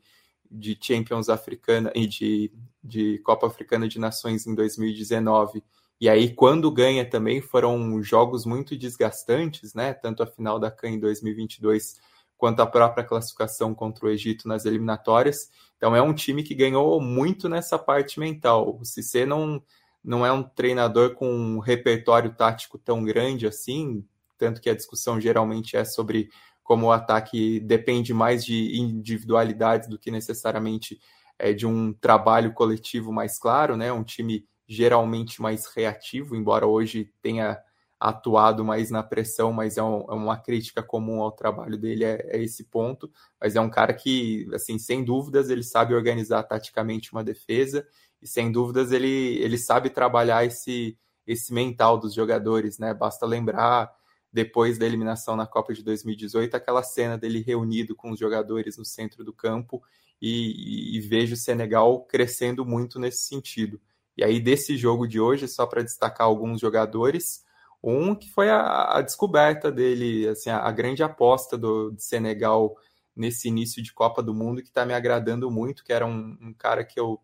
[0.53, 5.65] de Champions Africana e de, de Copa Africana de Nações em 2019
[6.01, 9.95] E aí, quando ganha também, foram jogos muito desgastantes, né?
[9.95, 12.01] Tanto a final da CAN em 2022
[12.37, 15.49] quanto a própria classificação contra o Egito nas eliminatórias.
[15.77, 18.79] Então, é um time que ganhou muito nessa parte mental.
[18.81, 19.63] O Cissé não,
[20.03, 24.05] não é um treinador com um repertório tático tão grande assim,
[24.37, 26.31] tanto que a discussão geralmente é sobre
[26.63, 31.01] como o ataque depende mais de individualidades do que necessariamente
[31.39, 33.93] é, de um trabalho coletivo mais claro, né?
[33.93, 37.59] Um time geralmente mais reativo, embora hoje tenha
[38.03, 42.37] atuado mais na pressão, mas é, um, é uma crítica comum ao trabalho dele, é,
[42.37, 43.09] é, esse ponto.
[43.41, 47.87] Mas é um cara que, assim, sem dúvidas, ele sabe organizar taticamente uma defesa
[48.21, 52.93] e sem dúvidas ele, ele sabe trabalhar esse, esse mental dos jogadores, né?
[52.93, 53.89] Basta lembrar
[54.33, 58.85] depois da eliminação na Copa de 2018, aquela cena dele reunido com os jogadores no
[58.85, 59.83] centro do campo
[60.21, 63.81] e, e, e vejo o Senegal crescendo muito nesse sentido.
[64.17, 67.45] E aí, desse jogo de hoje, só para destacar alguns jogadores,
[67.83, 72.77] um que foi a, a descoberta dele, assim, a, a, grande aposta do Senegal
[73.17, 76.55] nesse início de Copa do Mundo, que está me agradando muito, que era um, um,
[76.55, 77.21] cara que eu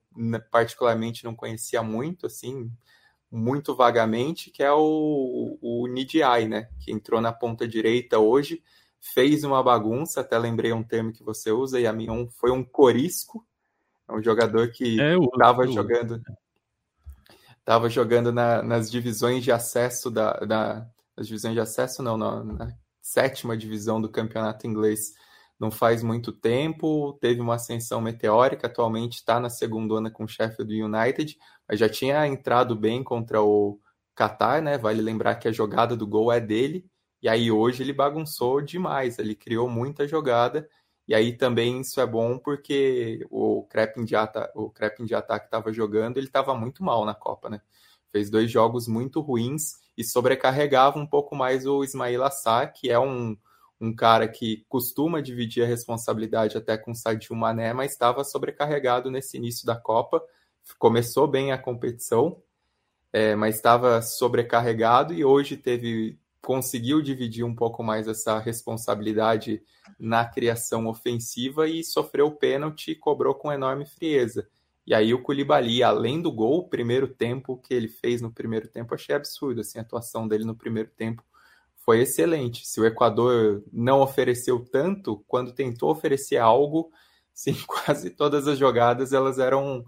[0.50, 2.70] particularmente não conhecia muito, assim,
[3.30, 6.68] muito vagamente, que é o, o Nidiai, né?
[6.80, 8.62] Que entrou na ponta direita hoje,
[9.00, 12.50] fez uma bagunça, até lembrei um termo que você usa, e a minha um, foi
[12.50, 13.46] um corisco,
[14.08, 14.96] é um jogador que
[15.34, 16.22] estava é, jogando
[17.58, 22.42] estava jogando na, nas divisões de acesso da, da nas divisões de acesso não, na,
[22.42, 22.72] na
[23.02, 25.12] sétima divisão do campeonato inglês
[25.58, 30.28] não faz muito tempo, teve uma ascensão meteórica, atualmente está na segunda onda com o
[30.28, 31.36] Sheffield United,
[31.76, 33.80] já tinha entrado bem contra o
[34.14, 34.78] Qatar, né?
[34.78, 36.86] Vale lembrar que a jogada do gol é dele,
[37.22, 40.68] e aí hoje ele bagunçou demais, ele criou muita jogada,
[41.06, 45.46] e aí também isso é bom porque o Crepin de, ata o Crepin de ataque
[45.46, 47.60] estava jogando, ele estava muito mal na Copa, né?
[48.10, 52.98] Fez dois jogos muito ruins e sobrecarregava um pouco mais o Ismail Assar, que é
[52.98, 53.36] um,
[53.80, 59.10] um cara que costuma dividir a responsabilidade até com o Sadio Mané, mas estava sobrecarregado
[59.10, 60.22] nesse início da Copa.
[60.78, 62.42] Começou bem a competição,
[63.12, 69.60] é, mas estava sobrecarregado e hoje teve conseguiu dividir um pouco mais essa responsabilidade
[69.98, 74.48] na criação ofensiva e sofreu o pênalti e cobrou com enorme frieza.
[74.86, 78.68] E aí o Koulibaly, além do gol, o primeiro tempo que ele fez no primeiro
[78.68, 81.22] tempo, achei absurdo, assim, a atuação dele no primeiro tempo
[81.76, 82.66] foi excelente.
[82.66, 86.90] Se o Equador não ofereceu tanto, quando tentou oferecer algo,
[87.34, 89.84] sim, quase todas as jogadas elas eram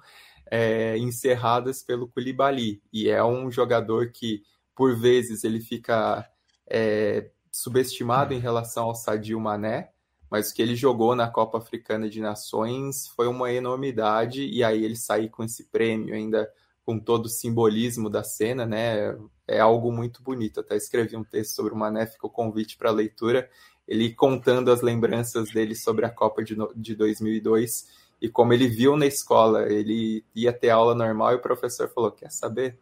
[0.50, 2.82] é, encerradas pelo Koulibaly.
[2.92, 4.42] E é um jogador que,
[4.74, 6.28] por vezes, ele fica
[6.68, 9.90] é, subestimado em relação ao Sadio Mané,
[10.30, 14.84] mas o que ele jogou na Copa Africana de Nações foi uma enormidade, e aí
[14.84, 16.48] ele sair com esse prêmio ainda
[16.84, 19.16] com todo o simbolismo da cena, né?
[19.46, 20.60] É algo muito bonito.
[20.60, 23.48] Até escrevi um texto sobre o Mané, fica o convite para leitura,
[23.86, 27.86] ele contando as lembranças dele sobre a Copa de, de 2002
[28.20, 32.10] e como ele viu na escola, ele ia ter aula normal e o professor falou:
[32.10, 32.78] Quer saber?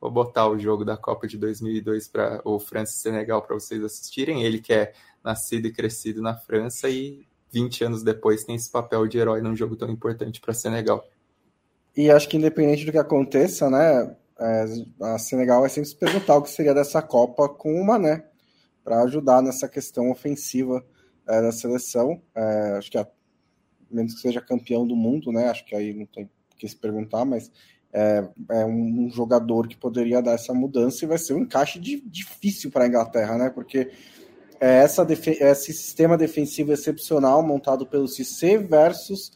[0.00, 3.82] Vou botar o jogo da Copa de 2002 para o França e Senegal para vocês
[3.82, 4.44] assistirem.
[4.44, 4.92] Ele que é
[5.24, 9.56] nascido e crescido na França e 20 anos depois tem esse papel de herói num
[9.56, 11.04] jogo tão importante para Senegal.
[11.96, 14.64] E acho que independente do que aconteça, né, é,
[15.02, 18.24] a Senegal vai sempre se perguntar o que seria dessa Copa com o Mané,
[18.84, 20.84] para ajudar nessa questão ofensiva
[21.26, 22.22] é, da seleção.
[22.34, 23.06] É, acho que, a,
[23.90, 27.24] menos que seja campeão do mundo, né, acho que aí não tem que se perguntar,
[27.24, 27.50] mas
[27.92, 32.00] é, é um, jogador que poderia dar essa mudança e vai ser um encaixe de,
[32.00, 33.90] difícil para a Inglaterra, né, porque
[34.60, 39.32] é essa esse sistema defensivo excepcional montado pelo Cissé versus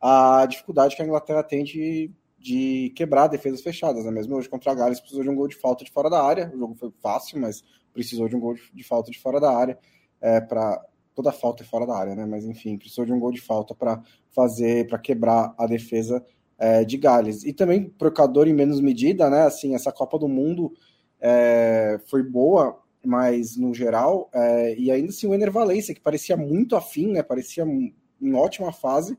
[0.00, 4.04] a dificuldade que a Inglaterra tem de, de quebrar defesas fechadas.
[4.04, 4.10] Né?
[4.10, 6.52] Mesmo hoje contra a Gales precisou de um gol de falta de fora da área.
[6.54, 9.50] O jogo foi fácil, mas precisou de um gol de, de falta de fora da
[9.50, 9.78] área.
[10.20, 10.82] É, para
[11.16, 12.26] toda falta é fora da área, né?
[12.26, 14.00] Mas enfim, precisou de um gol de falta para
[14.30, 16.24] fazer, para quebrar a defesa
[16.58, 17.42] é, de Gales.
[17.42, 19.42] E também procador em menos medida, né?
[19.42, 20.72] Assim, essa Copa do Mundo
[21.18, 26.36] é, foi boa, mas no geral, é, e ainda assim o Ener Valencia, que parecia
[26.36, 27.22] muito afim, né?
[27.22, 29.16] Parecia em ótima fase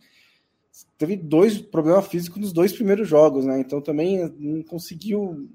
[0.98, 3.60] teve dois problemas físicos nos dois primeiros jogos, né?
[3.60, 5.50] Então também não conseguiu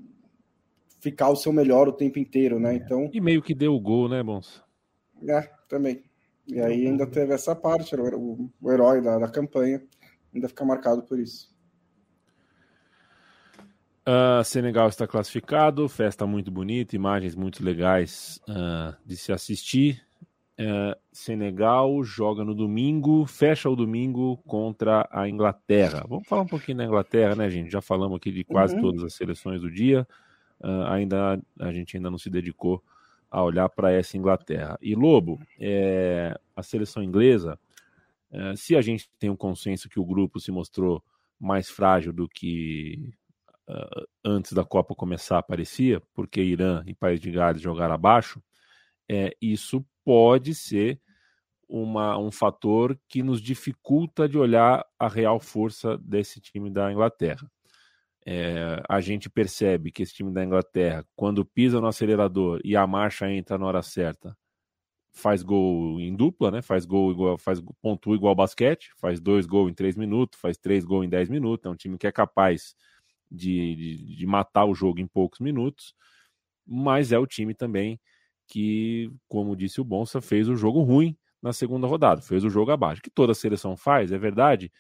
[1.01, 2.75] ficar o seu melhor o tempo inteiro, né?
[2.75, 4.63] Então e meio que deu o gol, né, Bons?
[5.29, 6.03] É, também.
[6.47, 9.83] E aí ainda teve essa parte, era o, o herói da, da campanha,
[10.35, 11.53] ainda fica marcado por isso.
[14.03, 20.05] Uh, Senegal está classificado, festa muito bonita, imagens muito legais uh, de se assistir.
[20.59, 26.05] Uh, Senegal joga no domingo, fecha o domingo contra a Inglaterra.
[26.09, 27.71] Vamos falar um pouquinho da Inglaterra, né, gente?
[27.71, 28.83] Já falamos aqui de quase uhum.
[28.83, 30.07] todas as seleções do dia.
[30.89, 32.83] ainda a gente ainda não se dedicou
[33.33, 34.79] a olhar para essa Inglaterra.
[34.83, 37.59] E Lobo, é, a seleção inglesa,
[38.31, 41.03] é, se a gente tem um consenso que o grupo se mostrou
[41.41, 43.11] mais frágil do que
[43.69, 48.41] uh, antes da Copa começar parecia, porque Irã e País de Gales jogaram abaixo,
[49.09, 51.01] é, isso pode ser
[51.67, 57.51] uma, um fator que nos dificulta de olhar a real força desse time da Inglaterra.
[58.25, 62.87] É, a gente percebe que esse time da Inglaterra, quando pisa no acelerador e a
[62.87, 64.37] marcha entra na hora certa,
[65.13, 66.63] faz gol em dupla, né?
[66.63, 70.85] Faz gol igual, faz pontua igual basquete, faz dois gols em três minutos, faz três
[70.85, 71.67] gols em dez minutos.
[71.67, 72.75] É um time que é capaz
[73.31, 75.95] de, de, de matar o jogo em poucos minutos,
[76.67, 78.01] mas é o time também
[78.49, 82.71] que, como disse o Bonsa, fez o jogo ruim na segunda rodada, fez o jogo
[82.71, 84.71] abaixo, que toda seleção faz, é verdade,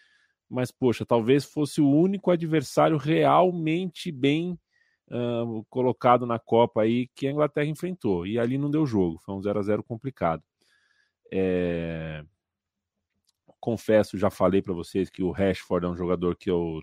[0.53, 4.59] mas poxa, talvez fosse o único adversário realmente bem
[5.09, 9.35] uh, colocado na Copa aí que a Inglaterra enfrentou, e ali não deu jogo, foi
[9.35, 10.43] um 0 a 0 complicado.
[11.33, 12.23] É...
[13.59, 16.83] Confesso, já falei para vocês que o Rashford é um jogador que eu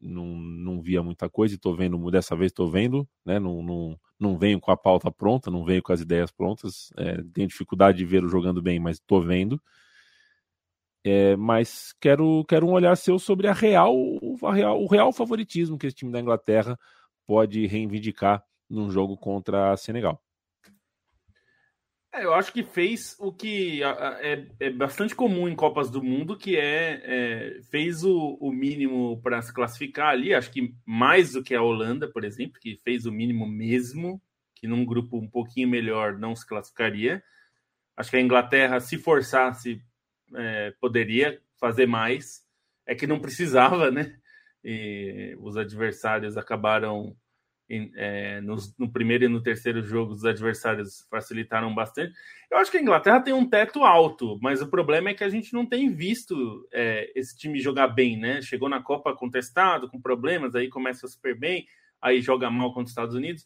[0.00, 3.38] não, não via muita coisa e tô vendo, dessa vez estou vendo, né?
[3.38, 7.22] Não, não, não venho com a pauta pronta, não venho com as ideias prontas, é,
[7.32, 9.60] tenho dificuldade de ver jogando bem, mas estou vendo.
[11.10, 13.96] É, mas quero, quero um olhar seu sobre a real,
[14.42, 16.78] a real, o real favoritismo que esse time da Inglaterra
[17.26, 20.22] pode reivindicar num jogo contra a Senegal.
[22.12, 26.36] É, eu acho que fez o que é, é, bastante comum em Copas do Mundo,
[26.36, 30.34] que é, é fez o, o mínimo para se classificar ali.
[30.34, 34.20] Acho que mais do que a Holanda, por exemplo, que fez o mínimo mesmo,
[34.54, 37.22] que num grupo um pouquinho melhor não se classificaria.
[37.96, 39.82] Acho que a Inglaterra, se forçasse,
[40.34, 42.46] é, poderia fazer mais.
[42.86, 44.16] É que não precisava, né?
[44.64, 47.16] E os adversários acabaram
[47.96, 52.14] é, no, primeiro e no terceiro jogo, os adversários facilitaram bastante.
[52.50, 55.28] Eu acho que a Inglaterra tem um teto alto, mas o problema é que a
[55.28, 58.40] gente não tem visto é, esse time jogar bem, né?
[58.40, 61.66] Chegou na Copa contestado, com problemas, aí começa super bem,
[62.00, 63.44] aí joga mal contra os Estados Unidos.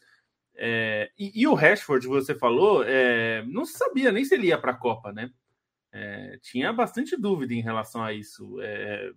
[0.55, 4.73] É, e, e, o Rashford, você falou, é, não sabia nem se ele ia para
[4.73, 5.31] a Copa, né?
[5.93, 8.61] É, tinha bastante dúvida em relação a isso.
[8.61, 9.13] É,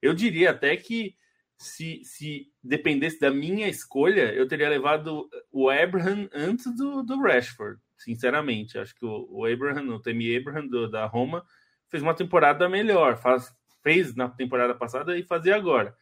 [0.00, 1.14] eu diria até que
[1.56, 7.80] se, se dependesse da minha escolha, eu teria levado o Abraham antes do, do Rashford,
[7.96, 8.78] sinceramente.
[8.78, 11.44] Acho que o, o Abraham, o Temi Abraham do, da Roma,
[11.88, 13.52] fez uma temporada melhor, faz,
[13.82, 15.96] fez na temporada passada e fazia agora.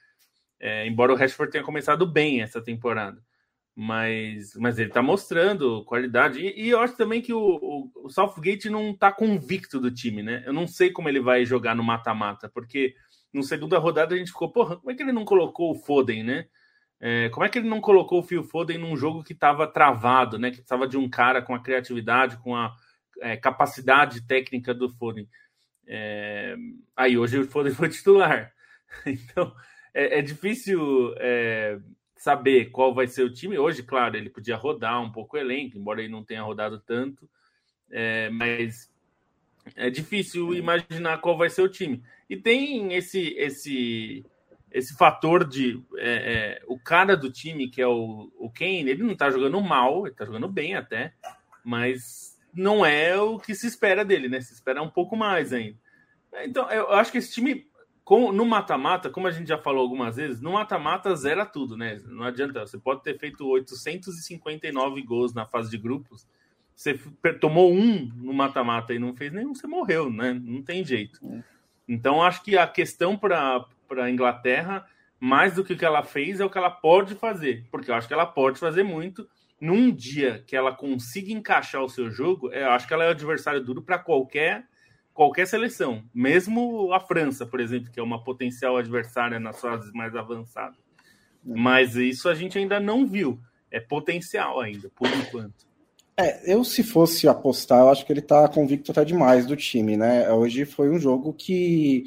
[0.59, 3.23] É, embora o Rashford tenha começado bem essa temporada.
[3.79, 6.41] Mas, mas ele está mostrando qualidade.
[6.41, 10.23] E, e, eu acho também que o, o, o Southgate não está convicto do time,
[10.23, 10.43] né?
[10.47, 12.95] Eu não sei como ele vai jogar no mata-mata, porque
[13.35, 16.25] no segunda rodada a gente ficou, porra, como é que ele não colocou o Foden,
[16.25, 16.47] né?
[16.99, 20.39] É, como é que ele não colocou o Phil Foden num jogo que estava travado,
[20.39, 20.51] né?
[20.51, 22.75] Que precisava de um cara com a criatividade, com a
[23.21, 25.29] é, capacidade técnica do Foden.
[25.87, 26.57] É,
[26.97, 28.53] aí hoje o Foden foi titular.
[29.05, 29.55] Então
[29.93, 31.79] é, é difícil é,
[32.27, 33.57] saber qual vai ser o time.
[33.57, 37.31] Hoje, claro, ele podia rodar um pouco o elenco, embora ele não tenha rodado tanto.
[37.89, 38.91] É, mas
[39.77, 42.03] é difícil imaginar qual vai ser o time.
[42.29, 44.27] E tem esse esse
[44.73, 46.11] esse fator de é,
[46.59, 50.05] é, o cara do time, que é o, o Kane, ele não tá jogando mal,
[50.05, 51.15] ele tá jogando bem até,
[51.65, 54.41] mas não é o que se espera dele, né?
[54.41, 55.79] Se espera um pouco mais ainda.
[56.43, 57.71] Então, eu acho que esse time,
[58.07, 62.01] com, no mata-mata, como a gente já falou algumas vezes, no mata-mata zera tudo, né?
[62.05, 66.25] Não adianta, você pode ter feito 859 gols na fase de grupos,
[66.73, 66.97] você
[67.41, 70.33] tomou um no mata-mata e não fez nenhum, você morreu, né?
[70.33, 71.19] Não tem jeito.
[71.27, 71.43] É.
[71.89, 74.87] Então, acho que a questão para a Inglaterra,
[75.19, 77.67] mais do que o que ela fez, é o que ela pode fazer.
[77.73, 79.29] Porque eu acho que ela pode fazer muito.
[79.61, 83.11] Num dia que ela consiga encaixar o seu jogo, eu acho que ela é o
[83.11, 84.69] adversário duro para qualquer
[85.17, 90.15] qualquer seleção, mesmo a França, por exemplo, que é uma potencial adversária nas fases mais
[90.15, 90.77] avançadas.
[90.79, 91.55] É.
[91.57, 93.41] Mas isso a gente ainda não viu.
[93.71, 95.67] É potencial ainda, por enquanto.
[96.19, 99.97] É, eu se fosse apostar, eu acho que ele tá convicto até demais do time,
[99.97, 100.31] né?
[100.31, 102.05] Hoje foi um jogo que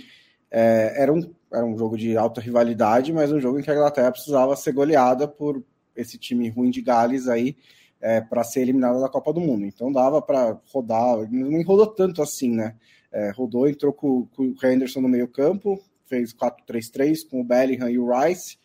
[0.49, 3.75] é, era, um, era um jogo de alta rivalidade, mas um jogo em que a
[3.75, 5.63] Inglaterra precisava ser goleada por
[5.95, 7.55] esse time ruim de Gales aí
[8.01, 9.65] é, para ser eliminada da Copa do Mundo.
[9.65, 12.75] Então dava para rodar, não rodou tanto assim, né?
[13.11, 17.89] É, rodou, entrou com, com o Henderson no meio campo, fez 4-3-3 com o Bellingham
[17.89, 18.57] e o Rice,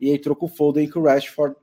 [0.00, 1.56] e entrou com o Foden e com o Rashford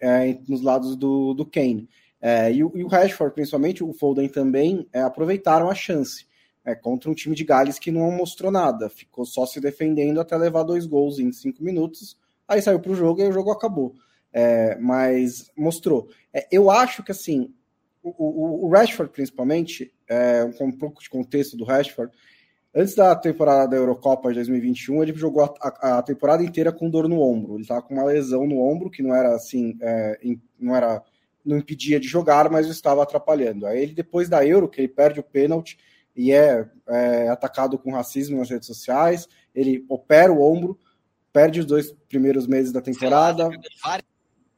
[0.00, 1.88] é, nos lados do, do Kane.
[2.20, 6.26] É, e, o, e, o, Rashford, principalmente, o Foden também, é, aproveitaram a chance
[6.64, 10.36] é, contra um time de Gales que não mostrou nada, ficou só se defendendo até
[10.36, 13.94] levar dois gols em cinco minutos, aí saiu para o jogo e o jogo acabou.
[14.32, 16.08] é, mas mostrou.
[16.32, 17.52] É, eu acho que assim,
[18.02, 22.12] o, o, o Rashford, principalmente, é, com um pouco de contexto do Rashford,
[22.74, 26.90] antes da temporada da Eurocopa de 2021, ele jogou a, a, a temporada inteira com
[26.90, 27.54] dor no ombro.
[27.54, 30.18] Ele estava com uma lesão no ombro que não era assim, é,
[30.58, 31.00] não era
[31.44, 33.66] não impedia de jogar, mas estava atrapalhando.
[33.66, 35.78] Aí ele, depois da Euro, que ele perde o pênalti
[36.14, 40.78] e é, é atacado com racismo nas redes sociais, ele opera o ombro,
[41.32, 43.48] perde os dois primeiros meses da temporada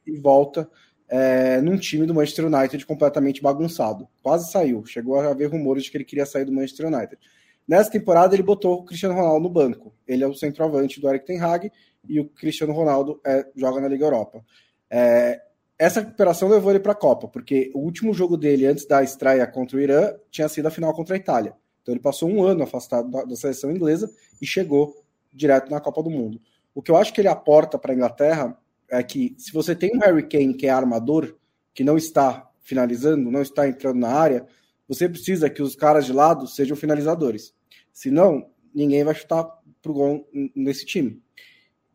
[0.05, 0.69] e volta
[1.15, 4.07] é, num time do Manchester United completamente bagunçado.
[4.23, 4.83] Quase saiu.
[4.83, 7.19] Chegou a haver rumores de que ele queria sair do Manchester United.
[7.67, 9.93] Nessa temporada, ele botou o Cristiano Ronaldo no banco.
[10.07, 11.71] Ele é o centroavante do Eric Ten Hag
[12.09, 14.43] e o Cristiano Ronaldo é, joga na Liga Europa.
[14.89, 15.39] É,
[15.77, 19.45] essa recuperação levou ele para a Copa, porque o último jogo dele antes da estreia
[19.45, 21.53] contra o Irã tinha sido a final contra a Itália.
[21.83, 24.09] Então ele passou um ano afastado da, da seleção inglesa
[24.41, 24.95] e chegou
[25.31, 26.41] direto na Copa do Mundo.
[26.73, 28.57] O que eu acho que ele aporta para a Inglaterra
[28.93, 31.35] é que se você tem um Harry Kane que é armador,
[31.73, 34.45] que não está finalizando, não está entrando na área,
[34.87, 37.53] você precisa que os caras de lado sejam finalizadores.
[37.91, 39.45] Senão, ninguém vai chutar
[39.81, 41.21] pro gol nesse time.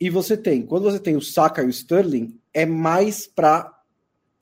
[0.00, 3.72] E você tem, quando você tem o Saka e o Sterling, é mais para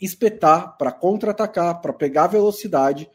[0.00, 3.08] espetar, para contra-atacar, para pegar velocidade,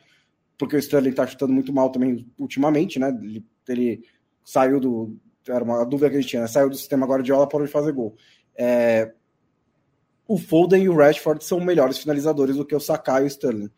[0.58, 3.10] porque o Sterling está chutando muito mal também ultimamente, né?
[3.10, 4.04] Ele, ele,
[4.44, 5.18] saiu do.
[5.48, 6.48] Era uma dúvida que a gente tinha, né?
[6.48, 8.16] saiu do sistema para de fazer gol.
[8.56, 9.12] É,
[10.32, 13.70] o Foden e o Rashford são melhores finalizadores do que o Saka e o Sterling.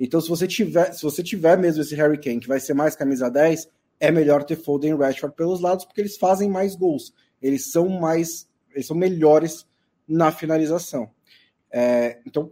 [0.00, 2.96] Então, se você tiver, se você tiver mesmo esse Harry Kane, que vai ser mais
[2.96, 3.68] camisa 10,
[4.00, 7.12] é melhor ter Foden e Rashford pelos lados, porque eles fazem mais gols.
[7.42, 8.48] Eles são mais.
[8.72, 9.66] Eles são melhores
[10.08, 11.10] na finalização.
[11.70, 12.50] É, então,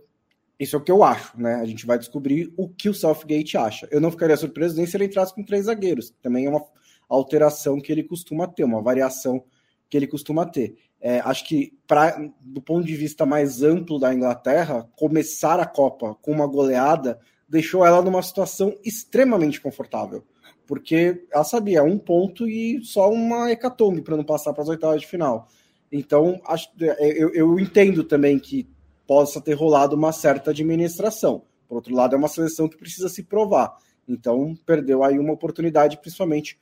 [0.60, 1.54] isso é o que eu acho, né?
[1.54, 3.88] A gente vai descobrir o que o Southgate acha.
[3.90, 6.12] Eu não ficaria surpreso nem se ele entrasse com três zagueiros.
[6.20, 6.62] Também é uma
[7.08, 9.42] alteração que ele costuma ter, uma variação
[9.88, 10.76] que ele costuma ter.
[11.00, 16.14] É, acho que, pra, do ponto de vista mais amplo da Inglaterra, começar a Copa
[16.20, 17.18] com uma goleada
[17.48, 20.24] deixou ela numa situação extremamente confortável.
[20.66, 25.00] Porque ela sabia um ponto e só uma hecatombe para não passar para as oitavas
[25.00, 25.48] de final.
[25.92, 28.68] Então, acho, é, eu, eu entendo também que
[29.06, 31.44] possa ter rolado uma certa administração.
[31.68, 33.76] Por outro lado, é uma seleção que precisa se provar.
[34.08, 36.58] Então, perdeu aí uma oportunidade, principalmente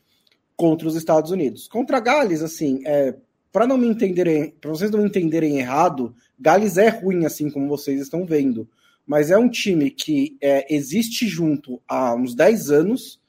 [0.57, 1.68] contra os Estados Unidos.
[1.68, 3.14] Contra Gales, assim, é,
[3.52, 7.68] para não me entenderem, para vocês não me entenderem errado, Gales é ruim, assim como
[7.68, 8.68] vocês estão vendo
[9.07, 13.20] mas é um time que é, existe junto há uns 10 anos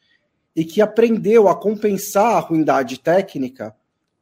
[0.56, 3.76] e que aprendeu a compensar a ruindade técnica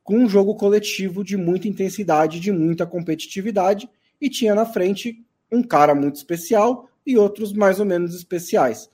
[0.03, 3.89] com um jogo coletivo de muita intensidade, de muita competitividade,
[4.19, 8.89] e tinha na frente um cara muito especial e outros mais ou menos especiais.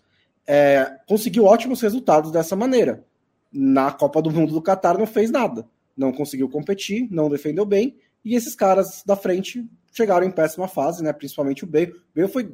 [0.45, 3.05] É, conseguiu ótimos resultados dessa maneira.
[3.51, 5.67] Na Copa do Mundo do Catar não fez nada.
[5.95, 11.03] Não conseguiu competir, não defendeu bem, e esses caras da frente chegaram em péssima fase,
[11.03, 11.11] né?
[11.11, 11.91] Principalmente o Bale.
[11.91, 12.53] O Bale foi,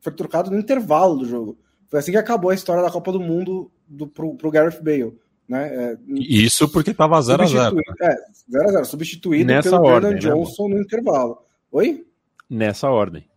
[0.00, 1.58] foi trocado no intervalo do jogo.
[1.88, 5.18] Foi assim que acabou a história da Copa do Mundo do, pro, pro Gareth Bale.
[5.48, 5.74] Né?
[5.74, 7.74] É, Isso porque estava 0x0.
[7.74, 7.82] Né?
[8.02, 8.16] É,
[8.48, 11.38] 0x0, substituído Nessa pelo ordem, Bernard né, Johnson no intervalo.
[11.72, 12.06] Oi?
[12.48, 13.28] Nessa ordem.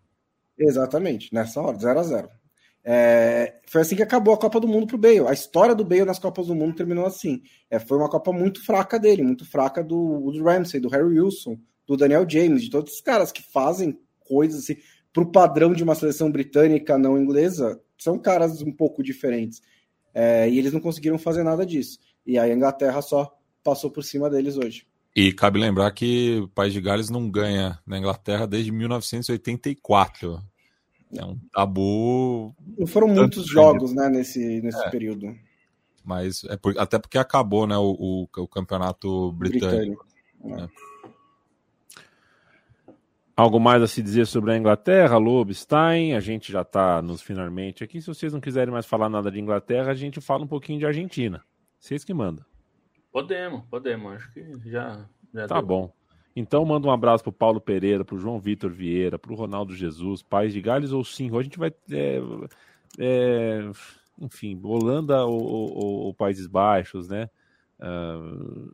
[0.55, 2.29] Exatamente, nessa ordem, 0x0.
[2.85, 5.27] É, foi assim que acabou a Copa do Mundo para o Bale.
[5.27, 7.41] A história do Bale nas Copas do Mundo terminou assim.
[7.69, 11.57] É, foi uma Copa muito fraca dele, muito fraca do, do Ramsey, do Harry Wilson,
[11.87, 14.77] do Daniel James, de todos os caras que fazem coisas assim,
[15.13, 19.61] para o padrão de uma seleção britânica não inglesa, são caras um pouco diferentes.
[20.13, 21.99] É, e eles não conseguiram fazer nada disso.
[22.25, 23.31] E aí a Inglaterra só
[23.63, 24.85] passou por cima deles hoje.
[25.15, 30.41] E cabe lembrar que o País de Gales não ganha na Inglaterra desde 1984.
[31.17, 32.55] É um tabu.
[32.77, 34.89] Não foram muitos jogos né, nesse, nesse é.
[34.89, 35.35] período.
[36.03, 40.05] Mas é por, até porque acabou né, o, o, o campeonato britânico.
[40.41, 40.69] britânico.
[40.79, 40.93] É.
[43.35, 46.13] Algo mais a se dizer sobre a Inglaterra, Lobstein?
[46.13, 47.99] A gente já está nos finalmente aqui.
[47.99, 50.85] Se vocês não quiserem mais falar nada de Inglaterra, a gente fala um pouquinho de
[50.85, 51.43] Argentina.
[51.79, 52.45] Vocês que mandam.
[53.11, 54.13] Podemos, podemos.
[54.13, 55.05] Acho que já.
[55.33, 55.65] já tá deu.
[55.65, 55.93] bom.
[56.35, 60.51] Então manda um abraço pro Paulo Pereira, pro João Vitor Vieira, pro Ronaldo Jesus, Pais
[60.53, 61.29] de Gales ou sim.
[61.29, 61.71] Hoje a gente vai.
[61.91, 62.21] É,
[62.99, 63.71] é,
[64.19, 67.29] enfim, Holanda ou, ou, ou Países Baixos, né?
[67.79, 68.73] Uh,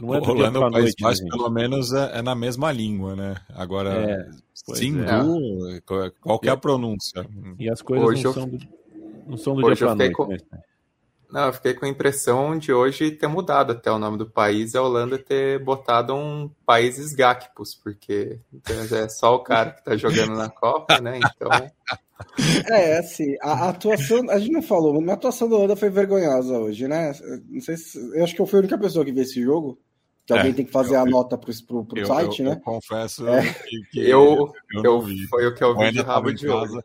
[0.00, 3.36] não é Holanda ou País Baixo, né, pelo menos, é, é, na mesma língua, né?
[3.54, 4.30] Agora, é,
[4.74, 5.80] Singu, é.
[5.80, 7.26] qual é a pronúncia?
[7.58, 8.34] E as coisas hoje não, eu...
[8.34, 8.58] são do,
[9.26, 10.14] não são do hoje dia para noite.
[10.14, 10.26] Com...
[10.28, 10.38] Né?
[11.36, 14.74] Não, eu fiquei com a impressão de hoje ter mudado até o nome do país,
[14.74, 20.34] a Holanda ter botado um países Gacpos, porque é só o cara que tá jogando
[20.34, 21.18] na Copa, né?
[21.18, 21.50] Então.
[22.70, 26.58] É, assim, a, atuação, a gente não falou, mas a atuação do Holanda foi vergonhosa
[26.58, 27.12] hoje, né?
[27.50, 29.78] Não sei se, eu acho que eu fui a única pessoa que viu esse jogo.
[30.24, 32.52] que alguém é, tem que fazer eu, a nota para o site, eu, né?
[32.52, 33.42] Eu confesso é.
[33.52, 34.50] que, que, eu,
[34.82, 35.26] eu, vi.
[35.26, 36.82] Foi o que eu vi de rabo de casa.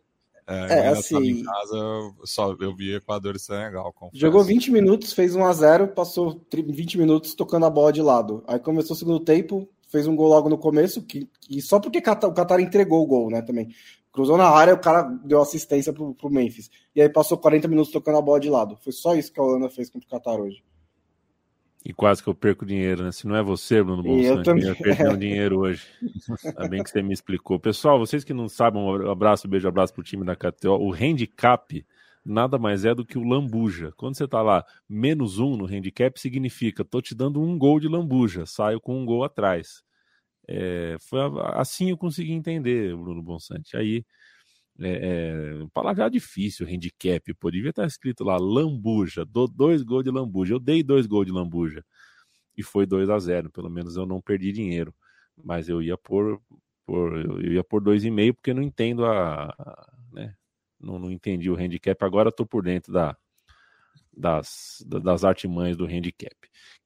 [0.51, 1.43] É, é assim.
[1.43, 1.77] Casa,
[2.25, 3.91] só, eu vi Equador e Senegal.
[3.93, 4.19] Confesso.
[4.19, 8.43] Jogou 20 minutos, fez 1 a 0 passou 20 minutos tocando a bola de lado.
[8.47, 11.99] Aí começou o segundo tempo, fez um gol logo no começo, que, e só porque
[11.99, 13.41] o Qatar entregou o gol, né?
[13.41, 13.69] Também.
[14.11, 16.69] Cruzou na área, o cara deu assistência pro, pro Memphis.
[16.93, 18.77] E aí passou 40 minutos tocando a bola de lado.
[18.83, 20.61] Foi só isso que a Holanda fez contra o Qatar hoje.
[21.83, 23.11] E quase que eu perco dinheiro, né?
[23.11, 24.65] Se não é você, Bruno Bonsante, eu, também...
[24.65, 25.87] eu perdi um dinheiro hoje.
[26.45, 27.59] Ainda bem que você me explicou.
[27.59, 30.77] Pessoal, vocês que não sabem, um abraço, um beijo, abraço pro time da KTO.
[30.77, 31.83] O handicap
[32.23, 33.91] nada mais é do que o lambuja.
[33.97, 37.87] Quando você tá lá, menos um no handicap, significa tô te dando um gol de
[37.87, 39.83] lambuja, saio com um gol atrás.
[40.47, 41.19] É, foi
[41.53, 43.75] assim eu consegui entender, Bruno Bonsante.
[43.75, 44.05] Aí
[44.81, 50.11] é, é, palavra difícil, handicap, pô, devia estar escrito lá, lambuja, dou dois gols de
[50.11, 51.85] lambuja, eu dei dois gols de lambuja,
[52.57, 54.93] e foi 2 a 0 pelo menos eu não perdi dinheiro,
[55.43, 56.41] mas eu ia por,
[56.85, 60.35] por eu ia por dois e meio, porque não entendo a, a né,
[60.79, 63.15] não, não entendi o handicap, agora estou por dentro da,
[64.15, 66.35] das, das artimanhas do handicap.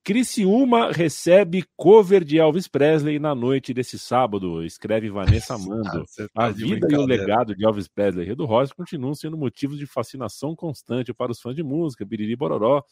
[0.06, 6.06] Criciúma recebe cover de Elvis Presley na noite desse sábado, escreve Vanessa Mando.
[6.20, 9.36] Ah, tá a vida e o legado de Elvis Presley e do Rosa continuam sendo
[9.36, 12.84] motivos de fascinação constante para os fãs de música, Biriri Bororó.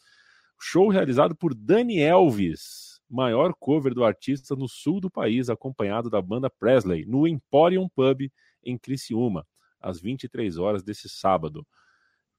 [0.60, 6.20] Show realizado por Dani Elvis, maior cover do artista no sul do país, acompanhado da
[6.20, 8.28] banda Presley, no Emporium Pub
[8.64, 9.46] em Criciúma,
[9.80, 11.64] às 23 horas desse sábado.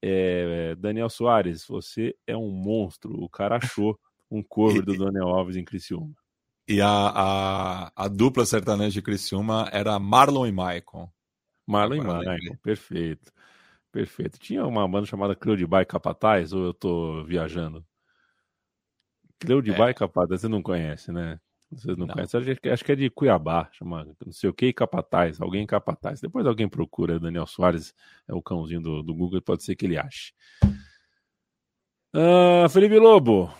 [0.02, 3.18] É, Daniel Soares, você é um monstro.
[3.18, 3.98] O cara achou
[4.30, 6.14] um cover do Daniel Alves em Criciúma.
[6.68, 11.12] E a, a, a dupla sertaneja de Criciúma era Marlon e Michael.
[11.66, 13.32] Marlon e Michael, perfeito.
[13.92, 14.38] Perfeito.
[14.38, 17.84] Tinha uma banda chamada Cleudibay Capataz, ou eu tô viajando?
[19.38, 19.94] Cleudibay é.
[19.94, 21.40] Capataz, você não conhece, né?
[21.70, 22.14] Vocês não, não.
[22.14, 22.40] conhecem?
[22.70, 26.20] Acho que é de Cuiabá, chama não sei o que, Capataz, alguém Capataz.
[26.20, 27.94] Depois alguém procura, Daniel Soares
[28.28, 30.32] é o cãozinho do, do Google, pode ser que ele ache.
[32.14, 33.52] Uh, Felipe Lobo,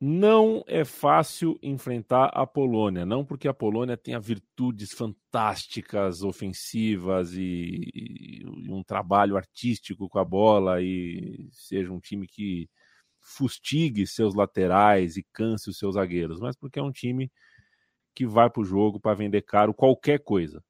[0.00, 7.90] não é fácil enfrentar a Polônia, não porque a Polônia tenha virtudes fantásticas, ofensivas e,
[7.94, 12.68] e, um trabalho artístico com a bola e seja um time que
[13.20, 17.30] fustigue seus laterais e canse os seus zagueiros, mas porque é um time
[18.14, 20.62] que vai para o jogo para vender caro qualquer coisa,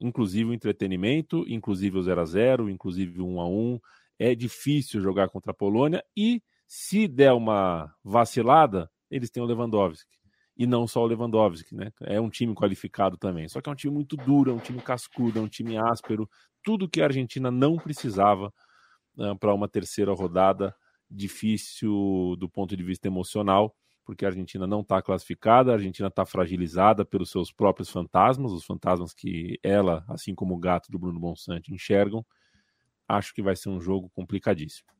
[0.00, 3.80] inclusive o entretenimento, inclusive o 0 a 0 inclusive o 1 a 1
[4.18, 10.16] É difícil jogar contra a Polônia e se der uma vacilada, eles têm o Lewandowski.
[10.56, 11.92] E não só o Lewandowski, né?
[12.00, 13.46] É um time qualificado também.
[13.48, 16.28] Só que é um time muito duro, é um time cascudo, é um time áspero.
[16.62, 18.52] Tudo que a Argentina não precisava
[19.18, 20.74] uh, ah, para uma terceira rodada
[21.10, 26.24] difícil do ponto de vista emocional, porque a Argentina não está classificada, a Argentina está
[26.24, 31.20] fragilizada pelos seus próprios fantasmas, os fantasmas que ela, assim como o gato do Bruno
[31.20, 32.24] Bonsante, enxergam.
[33.06, 34.95] Acho que vai ser um jogo complicadíssimo.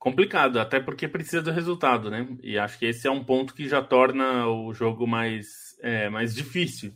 [0.00, 2.26] Complicado, até porque precisa do resultado, né?
[2.42, 6.34] E acho que esse é um ponto que já torna o jogo mais, é, mais
[6.34, 6.94] difícil.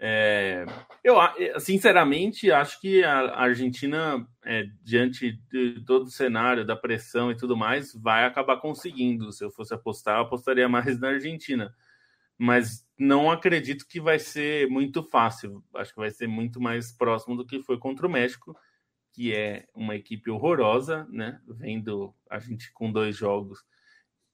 [0.00, 0.66] É,
[1.04, 1.14] eu,
[1.60, 7.56] sinceramente, acho que a Argentina, é, diante de todo o cenário, da pressão e tudo
[7.56, 9.30] mais, vai acabar conseguindo.
[9.30, 11.72] Se eu fosse apostar, eu apostaria mais na Argentina.
[12.36, 15.62] Mas não acredito que vai ser muito fácil.
[15.76, 18.56] Acho que vai ser muito mais próximo do que foi contra o México
[19.14, 21.40] que é uma equipe horrorosa, né?
[21.46, 23.60] Vendo a gente com dois jogos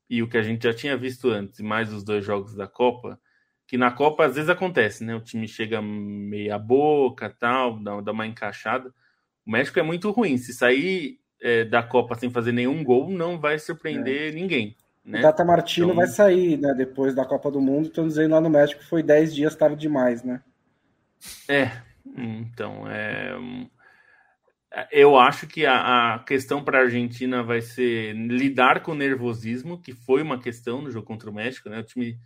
[0.08, 2.66] e o que a gente já tinha visto antes, e mais os dois jogos da
[2.66, 3.20] Copa,
[3.66, 5.14] que na Copa às vezes acontece, né?
[5.14, 8.92] O time chega meia boca, tal, dá, dá uma encaixada.
[9.46, 10.38] O México é muito ruim.
[10.38, 14.34] Se sair é, da Copa sem fazer nenhum gol, não vai surpreender é.
[14.34, 14.76] ninguém.
[15.04, 15.20] Né?
[15.20, 15.96] O Data Martino então...
[15.96, 16.74] vai sair, né?
[16.74, 17.86] Depois da Copa do Mundo.
[17.86, 20.42] Estão dizendo lá no México foi 10 dias tarde demais, né?
[21.48, 21.70] É,
[22.16, 23.36] então é
[24.90, 29.80] eu acho que a, a questão para a Argentina vai ser lidar com o nervosismo,
[29.80, 31.80] que foi uma questão no jogo contra o México, né?
[31.80, 32.18] O time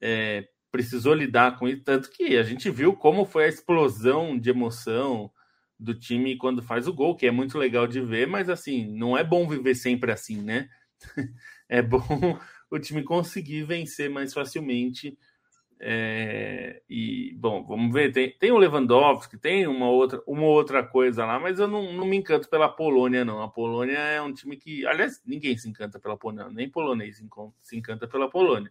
[0.00, 4.50] é, precisou lidar com isso, tanto que a gente viu como foi a explosão de
[4.50, 5.30] emoção
[5.78, 9.18] do time quando faz o gol, que é muito legal de ver, mas assim, não
[9.18, 10.68] é bom viver sempre assim, né?
[11.68, 12.38] é bom
[12.70, 15.18] o time conseguir vencer mais facilmente
[15.84, 18.12] é, e, bom, vamos ver.
[18.12, 22.06] Tem, tem o Lewandowski, tem uma outra, uma outra coisa lá, mas eu não, não
[22.06, 23.42] me encanto pela Polônia, não.
[23.42, 27.20] A Polônia é um time que, aliás, ninguém se encanta pela Polônia, nem polonês
[27.60, 28.70] se encanta pela Polônia.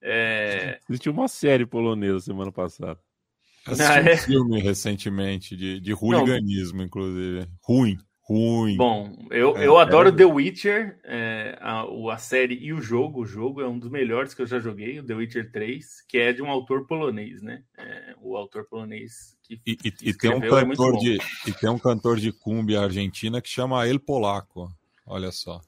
[0.00, 0.80] É...
[0.88, 2.98] Existiu uma série polonesa semana passada.
[3.66, 4.14] Assisti ah, é?
[4.14, 7.46] um filme recentemente de, de hooliganismo, inclusive.
[7.62, 7.98] Ruim,
[8.30, 8.76] ruim.
[8.76, 10.12] Bom, eu, é, eu adoro é...
[10.12, 13.22] The Witcher, é, a, a série e o jogo.
[13.22, 16.18] O jogo é um dos melhores que eu já joguei, o The Witcher 3, que
[16.18, 17.62] é de um autor polonês, né?
[17.76, 21.68] É, o autor polonês que e, e, e tem um é cantor de e tem
[21.68, 24.70] um cantor de cumbia argentina que chama El Polaco.
[25.04, 25.60] Olha só.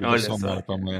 [0.00, 0.36] Olha só,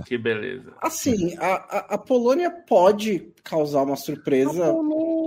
[0.04, 0.72] que beleza.
[0.80, 4.72] Assim, a, a, a, Polônia pode causar uma surpresa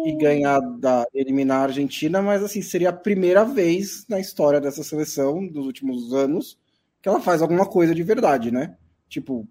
[0.05, 4.83] e ganhar da eliminar a Argentina, mas assim seria a primeira vez na história dessa
[4.83, 6.59] seleção dos últimos anos
[7.01, 8.77] que ela faz alguma coisa de verdade, né?
[9.09, 9.47] Tipo,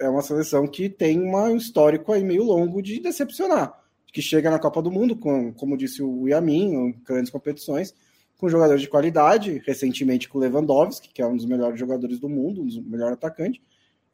[0.00, 4.58] é uma seleção que tem um histórico aí meio longo de decepcionar, que chega na
[4.58, 7.94] Copa do Mundo com, como disse o Yamin, em grandes competições,
[8.38, 12.28] com jogadores de qualidade, recentemente com o Lewandowski, que é um dos melhores jogadores do
[12.28, 13.60] mundo, um dos melhores atacantes,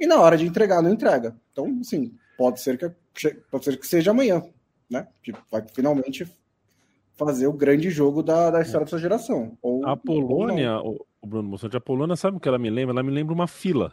[0.01, 1.37] e na hora de entregar, não entrega.
[1.53, 4.43] Então, assim, pode ser que, pode ser que seja amanhã,
[4.91, 5.07] né?
[5.23, 6.27] Que vai finalmente
[7.15, 9.57] fazer o grande jogo da, da história dessa geração.
[9.63, 12.95] Ou, a Polônia, o, o Bruno Moçante, a Polônia, sabe o que ela me lembra?
[12.95, 13.93] Ela me lembra uma fila.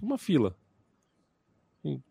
[0.00, 0.56] Uma fila.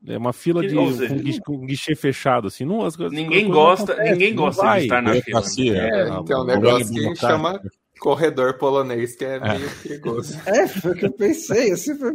[0.05, 2.65] É uma fila de seja, com, guichê, com guichê fechado, assim.
[2.65, 5.41] Não, as, ninguém gosta, ninguém gosta de estar na fila.
[5.41, 5.89] Né?
[5.89, 7.61] É, é, tem um negócio que chama
[7.99, 9.39] corredor polonês, que é, é.
[9.39, 10.38] meio perigoso.
[10.45, 11.72] É, foi o que eu pensei.
[11.72, 12.13] Assim, foi...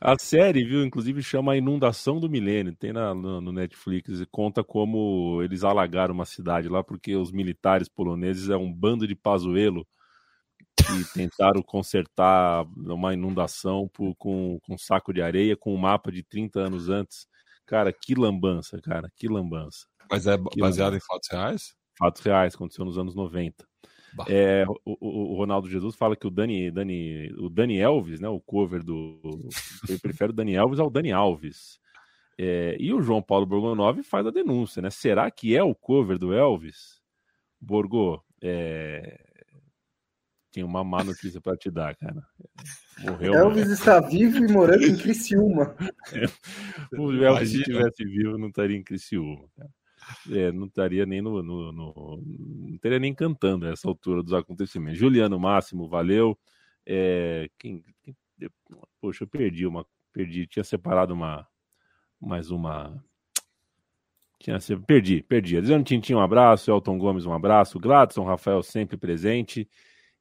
[0.00, 4.26] A série, viu, inclusive chama A Inundação do Milênio, tem na, no, no, Netflix e
[4.26, 9.14] conta como eles alagaram uma cidade lá porque os militares poloneses é um bando de
[9.14, 9.86] pazuelo
[10.76, 16.10] que tentaram consertar uma inundação por, com, com um saco de areia com um mapa
[16.10, 17.26] de 30 anos antes.
[17.66, 19.86] Cara, que lambança, cara, que lambança.
[20.10, 21.04] Mas é que baseado lambança.
[21.04, 21.74] em fatos reais?
[21.98, 23.64] Fatos reais, aconteceu nos anos 90.
[24.28, 28.40] É, o, o, Ronaldo Jesus fala que o Dani, Dani, o Dani Elvis, né, o
[28.40, 29.20] cover do.
[29.88, 31.78] Ele prefere o Dani Elvis ao Dani Alves.
[32.38, 34.90] É, e o João Paulo Borgonov faz a denúncia, né?
[34.90, 37.00] Será que é o cover do Elvis?
[37.60, 39.18] Borgo, é,
[40.54, 42.22] tinha uma má notícia para te dar, cara.
[43.02, 43.34] Morreu.
[43.34, 43.74] Elvis né?
[43.74, 45.74] está vivo e morando em Criciúma.
[46.96, 49.48] o Elvis, se estivesse vivo, não estaria em Criciúma.
[50.30, 54.98] É, não estaria nem no, no, no, Não estaria nem cantando essa altura dos acontecimentos.
[54.98, 56.38] Juliano Máximo, valeu.
[56.86, 58.16] É, quem, quem,
[59.00, 59.86] poxa, eu perdi uma.
[60.12, 61.46] Perdi, tinha separado uma.
[62.20, 63.02] Mais uma.
[64.38, 65.56] Tinha, perdi, perdi.
[65.56, 66.70] Adriano Tintin, um abraço.
[66.70, 67.80] Elton Gomes, um abraço.
[67.80, 69.68] Gladson, Rafael, sempre presente.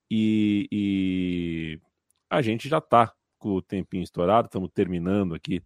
[0.10, 1.80] E, e
[2.30, 5.62] a gente já está com o tempinho estourado, estamos terminando aqui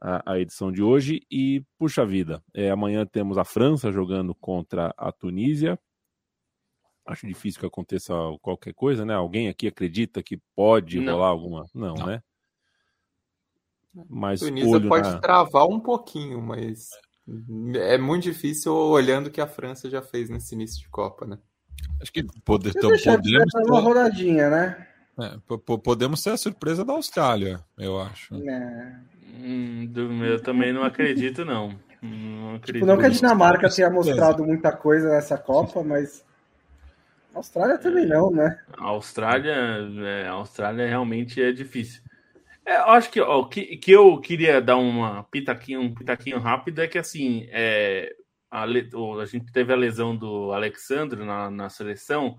[0.00, 1.22] a, a, edição de hoje.
[1.30, 5.78] E, puxa vida, é, amanhã temos a França jogando contra a Tunísia.
[7.06, 9.14] Acho difícil que aconteça qualquer coisa, né?
[9.14, 11.14] Alguém aqui acredita que pode Não.
[11.14, 11.66] rolar alguma.
[11.74, 12.06] Não, Não.
[12.06, 12.22] né?
[14.08, 15.18] Mas Tunísia pode na...
[15.18, 16.90] travar um pouquinho, mas
[17.74, 21.38] é muito difícil olhando o que a França já fez nesse início de Copa, né?
[22.00, 23.52] Acho que pode, então, podemos.
[23.52, 24.86] Ter uma rodadinha, né?
[25.18, 25.36] É,
[25.82, 28.34] podemos ser a surpresa da Austrália, eu acho.
[28.48, 29.00] É.
[29.38, 29.90] Hum,
[30.24, 31.74] eu também não acredito, não.
[32.02, 36.24] Não, acredito tipo, não que a Dinamarca tenha mostrado muita coisa nessa Copa, mas.
[37.34, 38.58] A Austrália também não, né?
[38.76, 39.54] A Austrália,
[40.04, 42.02] é, a Austrália realmente é difícil.
[42.64, 46.80] É, eu acho que o que, que eu queria dar uma pitaquinho, um pitaquinho rápido
[46.80, 48.14] é que assim, é,
[48.50, 52.36] a, a gente teve a lesão do Alexandre na, na seleção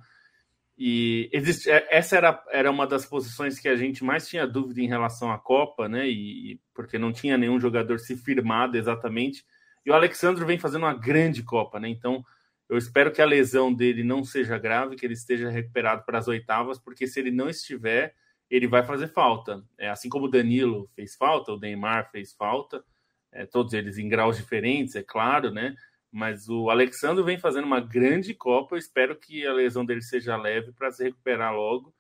[0.78, 4.82] e existe, é, essa era, era uma das posições que a gente mais tinha dúvida
[4.82, 6.08] em relação à Copa, né?
[6.08, 9.46] E, porque não tinha nenhum jogador se firmado exatamente.
[9.86, 11.90] E o Alexandre vem fazendo uma grande Copa, né?
[11.90, 12.24] Então
[12.70, 16.28] eu espero que a lesão dele não seja grave, que ele esteja recuperado para as
[16.28, 18.16] oitavas, porque se ele não estiver,
[18.50, 19.64] ele vai fazer falta.
[19.78, 22.84] É, assim como o Danilo fez falta, o Neymar fez falta,
[23.32, 25.76] é, todos eles em graus diferentes, é claro, né?
[26.12, 28.76] Mas o Alexandre vem fazendo uma grande Copa.
[28.76, 31.93] Eu espero que a lesão dele seja leve para se recuperar logo.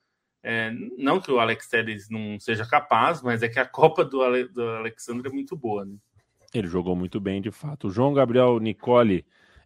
[0.43, 4.21] É, não que o Alex Telles não seja capaz, mas é que a Copa do,
[4.21, 5.85] Ale, do Alexandre é muito boa.
[5.85, 5.95] Né?
[6.53, 7.89] Ele jogou muito bem, de fato.
[7.89, 9.25] João Gabriel Nicole,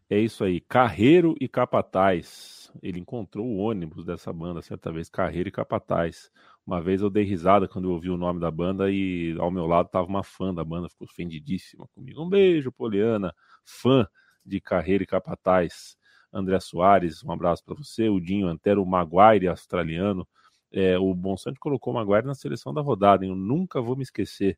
[0.10, 0.60] é isso aí.
[0.60, 2.72] Carreiro e Capataz.
[2.84, 6.30] Ele encontrou o ônibus dessa banda certa vez, Carreiro e Capataz.
[6.68, 9.66] Uma vez eu dei risada quando eu ouvi o nome da banda e ao meu
[9.66, 12.22] lado estava uma fã da banda, ficou ofendidíssima comigo.
[12.22, 13.34] Um beijo, Poliana,
[13.64, 14.08] fã
[14.46, 15.98] de Carreira e Capataz,
[16.32, 20.28] André Soares, um abraço para você, o Dinho Antero, o Maguire australiano,
[20.72, 23.32] é, o Bonsante colocou o Maguire na seleção da rodada, hein?
[23.32, 24.58] eu nunca vou me esquecer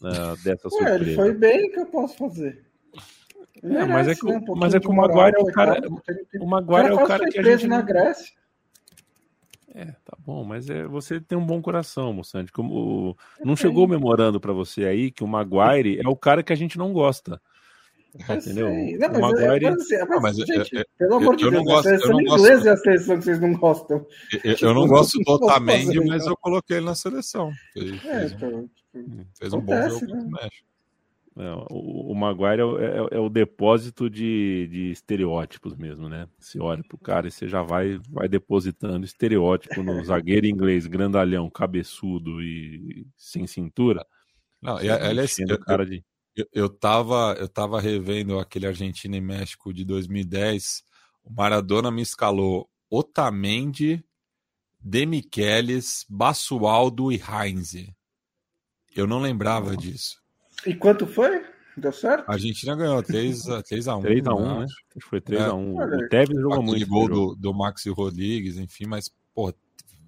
[0.00, 1.04] uh, dessa surpresa.
[1.04, 2.66] ele foi bem que eu posso fazer.
[3.62, 5.80] É, mas é que, né, um mas é que o Maguire é o cara.
[6.40, 7.66] O Maguire é o cara que a gente.
[7.66, 8.36] na Grécia.
[9.74, 12.52] É, tá bom, mas é, você tem um bom coração, Moçante.
[12.52, 16.56] Como não chegou memorando para você aí que o Maguire é o cara que a
[16.56, 17.40] gente não gosta.
[18.14, 18.68] Entendeu?
[18.98, 19.66] Não, mas, Maguire...
[19.66, 22.08] é, mas, mas, mas, gente, eu, pelo amor de eu Deus, não gosto, a seleção
[22.10, 24.06] eu não inglesa gosto, é a seleção que vocês não gostam.
[24.44, 27.52] Eu, eu não gosto do Otamendi, mas eu coloquei ele na seleção.
[27.72, 28.70] Fez, É, fez, então,
[29.38, 30.30] fez um bom acontece, jogo né?
[30.42, 30.68] México.
[31.40, 36.26] É, o, o Maguire é, o- é- é o depósito de, de estereótipos mesmo, né?
[36.36, 41.48] Você olha pro cara e você já vai, vai depositando estereótipo no zagueiro inglês, grandalhão,
[41.48, 44.04] cabeçudo e sem cintura.
[44.60, 46.02] Não, e, aliás, enchendo eu, o cara de.
[46.38, 50.84] Eu, eu, tava, eu tava revendo aquele Argentina e México de 2010.
[51.24, 54.04] O Maradona me escalou Otamendi,
[54.78, 57.92] Demichelis, Basualdo e Heinze.
[58.94, 60.22] Eu não lembrava disso.
[60.64, 61.44] E quanto foi?
[61.76, 62.28] Deu certo?
[62.28, 63.62] A Argentina ganhou 3x1.
[63.62, 64.64] 3x1, 3x1, né?
[64.64, 65.74] Acho que foi 3x1.
[65.76, 66.88] Olha, O Tevez jogou Aquele muito.
[66.88, 69.52] gol do, do Maxi Rodrigues, enfim, mas, pô,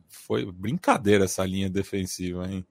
[0.08, 2.64] foi brincadeira essa linha defensiva, hein?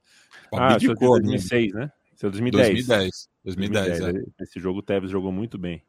[0.54, 1.24] Ah, esse é Abdicou, né?
[1.24, 1.92] 2006, né?
[2.14, 3.30] Esse é 2010.
[3.56, 4.00] 2010.
[4.00, 4.44] 2010, é.
[4.44, 5.82] Esse jogo o Tevez jogou muito bem.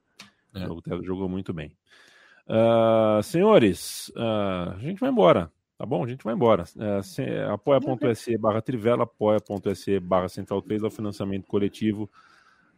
[0.54, 0.64] É.
[0.64, 1.72] O jogo Tevez jogou muito bem.
[2.48, 5.50] Ah, senhores, ah, a gente vai embora.
[5.78, 6.04] Tá bom?
[6.04, 6.64] A gente vai embora.
[6.78, 12.10] É, se- apoia.se barra Trivela, apoia.se barra Central 3 é o financiamento coletivo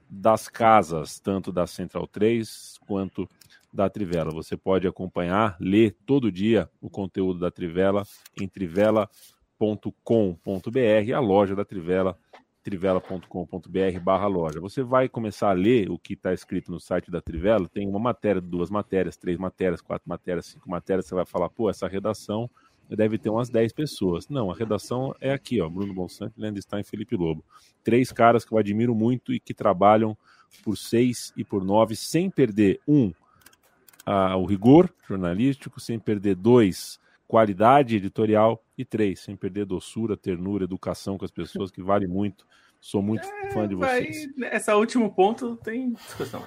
[0.08, 3.28] das casas, tanto da Central 3 quanto
[3.72, 4.30] da Trivela.
[4.30, 8.04] Você pode acompanhar, ler todo dia o conteúdo da Trivela
[8.40, 9.08] em trivela.com.br,
[11.14, 12.16] a loja da Trivela,
[12.62, 14.60] trivela.com.br barra loja.
[14.60, 17.98] Você vai começar a ler o que está escrito no site da Trivela, tem uma
[17.98, 22.48] matéria, duas matérias, três matérias, quatro matérias, cinco matérias, você vai falar, pô, essa redação
[22.88, 24.28] deve ter umas 10 pessoas.
[24.28, 27.44] Não, a redação é aqui, ó, Bruno Bonsante, Leandro Stein e Felipe Lobo.
[27.82, 30.16] Três caras que eu admiro muito e que trabalham
[30.62, 33.12] por seis e por nove, sem perder, um,
[34.04, 37.00] a- o rigor jornalístico, sem perder, dois,
[37.32, 42.46] qualidade editorial e três, sem perder doçura, ternura, educação com as pessoas, que vale muito.
[42.78, 44.28] Sou muito fã de vocês.
[44.42, 46.44] Essa último ponto tem discussão.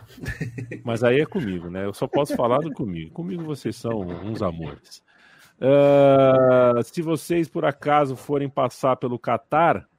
[0.86, 1.86] Mas aí é comigo, né?
[1.86, 3.10] Eu só posso falar do comigo.
[3.14, 5.02] Comigo vocês são uns amores.
[5.60, 9.90] Ah, se vocês por acaso forem passar pelo Catar,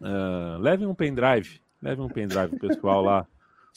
[0.00, 1.60] ah, levem um pendrive.
[1.82, 3.26] Levem um pendrive, o pessoal lá.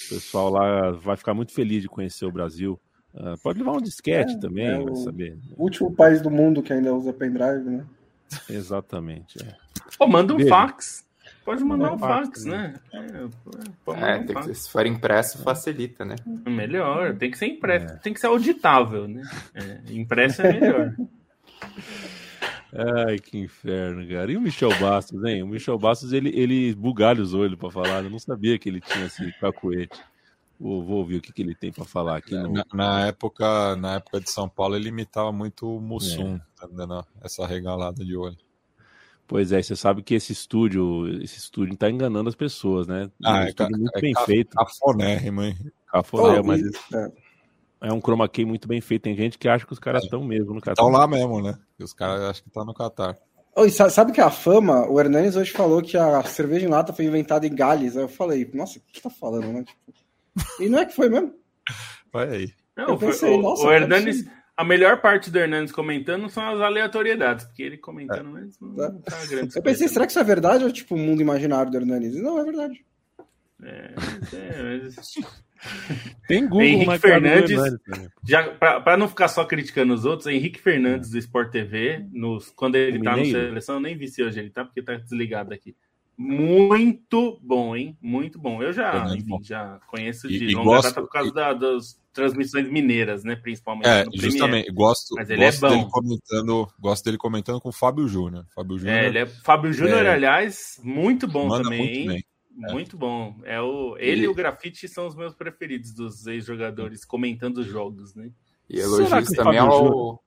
[0.06, 2.80] O pessoal lá vai ficar muito feliz de conhecer o Brasil.
[3.16, 5.38] Ah, pode levar um disquete É, também, é vai o- saber.
[5.56, 7.86] O último país do mundo que ainda usa pendrive, né?
[8.50, 9.38] Exatamente.
[9.44, 9.56] é.
[9.98, 10.50] Pô, manda um Beijo.
[10.50, 11.04] fax.
[11.46, 12.74] Pode mandar Manda um um fax, fax, né?
[12.94, 14.48] É, É, um tem fax.
[14.48, 16.16] que, se for impresso, facilita, né?
[16.48, 17.98] Melhor, tem que ser impresso, É.
[17.98, 19.22] tem que ser auditável, né?
[19.54, 20.96] É, impresso é melhor.
[22.76, 24.32] Ai, que inferno, cara.
[24.32, 25.44] E o Michel Bastos, hein?
[25.44, 28.04] O Michel Bastos, ele, ele bugalha os olhos pra falar.
[28.04, 30.00] Eu não sabia que ele tinha esse cacuete.
[30.64, 32.34] Vou, vou ouvir o que, que ele tem pra falar aqui.
[32.34, 32.54] No...
[32.54, 35.82] Na, na época, na época de São Paulo, ele imitava muito o É.
[35.82, 38.38] Mussum, tá dando essa regalada de olho.
[39.28, 43.04] Pois é, você sabe que esse estúdio, esse estúdio tá enganando as pessoas, né?
[43.04, 44.56] É um Ah, é, ca- muito é bem ca- feito.
[44.56, 45.58] cafonérrimo, hein?
[45.86, 46.62] Cafoné, Oh, mas
[46.94, 47.12] é.
[47.90, 49.02] é um chroma key muito bem feito.
[49.04, 50.72] Tem gente que acha que os caras estão mesmo no Catar.
[50.82, 51.60] Estão lá mesmo, né?
[51.78, 53.18] E os caras acham que tá no Catar.
[53.56, 56.94] Oi, sa- sabe que a fama, o Hernanes hoje falou que a cerveja em lata
[56.94, 57.98] foi inventada em Gales.
[57.98, 59.64] Aí eu falei, nossa, o que tá falando, né?
[59.64, 60.03] Tipo,
[60.60, 61.34] E não é que foi mesmo?
[62.12, 62.54] Vai aí.
[62.76, 64.26] Não, Eu foi- pensei, o, nossa, o pode Hernanes,
[64.58, 68.90] a melhor parte do Hernandes comentando são as aleatoriedades, porque ele comentando mas não, É.
[68.92, 69.56] não tá grande.
[69.56, 72.16] Eu pensei, será que isso é verdade ou tipo um mundo imaginário do Hernanes?
[72.22, 72.86] Não, é verdade.
[73.64, 73.94] É,
[74.34, 74.96] é, mas-
[76.28, 77.52] Tem Google Henrique na Fernandes.
[77.52, 77.80] Hernandes.
[78.28, 82.50] Já, pra, pra não ficar só criticando os outros, Henrique Fernandes do Sport TV, nos,
[82.50, 83.48] quando ele O tá Mineiro?
[83.48, 85.74] seleção, eu nem vi se hoje ele tá, porque tá desligado aqui.
[86.24, 87.98] Muito bom, hein?
[88.02, 88.62] Muito bom.
[88.64, 89.40] Eu já, enfim, bom.
[89.44, 93.36] já conheço de e longa gosto- data por causa e- da- das transmissões mineiras, né?
[93.36, 93.88] Principalmente.
[93.88, 94.72] É, justamente.
[94.72, 95.70] Gosto, Mas ele é gosto bom.
[95.70, 96.68] dele comentando.
[96.80, 98.46] Gosto dele comentando com o Fábio Júnior.
[98.56, 100.10] Fábio Júnior É, ele é Fábio Júnior, É.
[100.14, 101.80] aliás, muito bom manda também.
[101.80, 102.08] muito hein?
[102.08, 102.24] bem.
[102.72, 103.36] Muito bom.
[103.46, 107.66] É o, ele E- e o Grafite são os meus preferidos dos ex-jogadores comentando os
[107.66, 108.30] jogos, né?
[108.70, 110.24] E elogios também ao.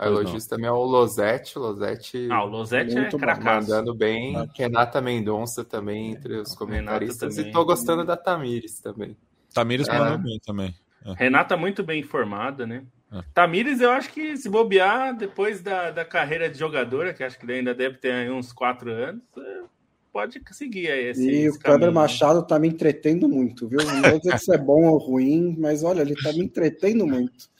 [0.00, 1.58] A Pois elogios também ao Losetti.
[1.58, 3.68] Losetti Ah, o Losetti é cracaço.
[3.68, 4.34] mandando bem.
[4.56, 7.36] Renata Mendonça também entre os comentaristas.
[7.36, 7.50] também.
[7.50, 9.14] E tô gostando da Tamires também.
[9.52, 9.98] Tamires É.
[9.98, 10.74] mandou bem também.
[11.18, 12.82] Renata muito bem informada, né?
[13.12, 13.20] É.
[13.34, 17.52] Tamires, eu acho que se bobear depois da, da carreira de jogadora, que acho que
[17.52, 19.60] ainda deve ter aí uns quatro anos, é,
[20.10, 21.94] pode seguir aí esse, E esse o Kleber caminho, né?
[21.94, 23.80] Machado tá me entretendo muito, viu?
[23.84, 27.50] Não vou dizer isso é bom ou ruim, mas olha, ele tá me entretendo muito.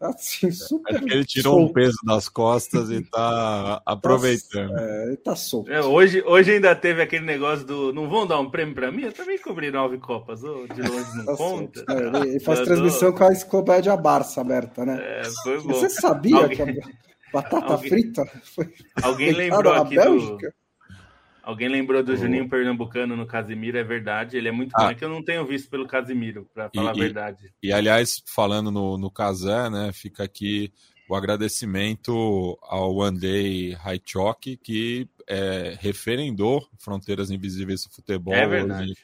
[0.00, 0.94] Tá assim, super.
[0.96, 1.74] Acho que ele tirou um solto.
[1.74, 4.74] peso das costas e tá aproveitando.
[4.78, 5.70] É, ele tá solto.
[5.70, 9.02] É, hoje, hoje ainda teve aquele negócio do não vão dar um prêmio pra mim?
[9.02, 11.84] Eu também cobri nove copas, ô, de longe não Tá conta.
[11.90, 14.98] É, ele, ele faz Eu transmissão dou- com a enciclopédia Barça aberta, né?
[15.02, 15.68] É, foi bom.
[15.74, 16.90] Você sabia Alguém- que a
[17.32, 18.24] batata Alguém- frita
[18.54, 18.72] foi
[19.02, 20.54] Alguém lembrou aqui do, Bélgica?
[21.42, 24.36] Alguém lembrou do Juninho Pernambucano no Casimiro, é verdade.
[24.36, 24.84] Ele é muito ah.
[24.84, 27.52] bom, é que eu não tenho visto pelo Casimiro, para falar e, a verdade.
[27.62, 30.72] E, e, aliás, falando no, no Casé, né, fica aqui
[31.08, 38.94] o agradecimento ao Andrei Raichok, que é, referendou Fronteiras Invisíveis do Futebol é hoje,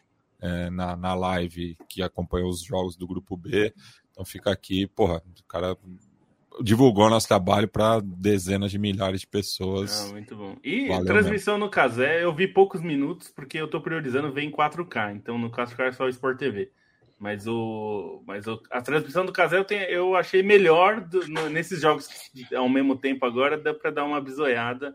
[0.41, 3.75] é, na, na live que acompanhou os jogos do Grupo B.
[4.13, 5.77] Então fica aqui, porra, o cara
[6.62, 10.07] divulgou nosso trabalho para dezenas de milhares de pessoas.
[10.09, 10.57] Ah, muito bom.
[10.62, 11.66] E Valeu transmissão mesmo.
[11.66, 15.15] no Casé, eu vi poucos minutos, porque eu estou priorizando ver em 4K.
[15.15, 16.70] Então no 4K é só o Sport TV.
[17.19, 21.49] Mas, o, mas o, a transmissão do Casé eu, tenho, eu achei melhor do, no,
[21.49, 22.09] nesses jogos
[22.55, 24.95] ao mesmo tempo agora, dá para dar uma bisoiada.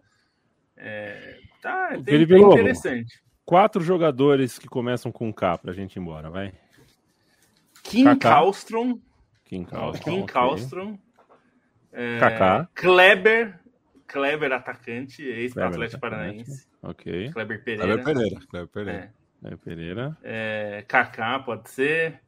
[0.77, 3.21] É, tá, tem, tem interessante.
[3.43, 6.53] Quatro jogadores que começam com K pra gente ir embora, vai.
[7.83, 8.99] Kim Kallstrom.
[9.43, 10.15] Kim Kallstrom.
[10.15, 10.97] Kim Kallstrom.
[11.93, 12.69] É, Kaká.
[12.73, 13.59] Kleber.
[14.07, 16.67] Kleber, atacante, ex-Atlético Paranaense.
[16.81, 17.31] Ok.
[17.31, 17.85] Kleber Pereira.
[17.85, 18.39] Kleber Pereira.
[18.49, 18.99] Kleber Pereira.
[18.99, 19.09] É.
[19.39, 20.17] Kleber Pereira.
[20.21, 22.19] É, Kaká, pode ser.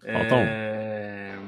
[0.00, 1.38] Falta é...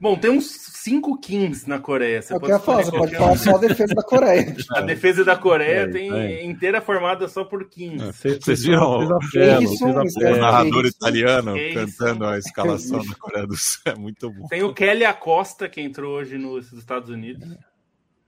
[0.00, 2.22] Bom, tem uns 5 Kings na Coreia.
[2.22, 4.56] Você eu pode, falar, você pode falar só a defesa da Coreia.
[4.70, 6.44] a defesa da Coreia é, tem é.
[6.44, 8.04] inteira formada só por Kings.
[8.12, 13.82] Vocês viram o narrador italiano cantando a escalação da Coreia do Sul?
[13.86, 14.46] É muito bom.
[14.46, 17.56] Tem o Kelly Acosta, que entrou hoje nos Estados Unidos.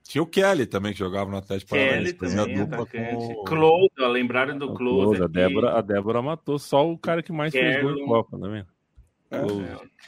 [0.02, 2.14] Tinha o Kelly também, que jogava no Atlético Paranaense.
[2.14, 2.66] Kelly também,
[3.14, 3.44] com...
[3.44, 5.22] Close, lembraram do Close.
[5.22, 8.48] A Débora, a Débora matou só o cara que mais fez gol em Copa, tá
[8.48, 8.66] vendo?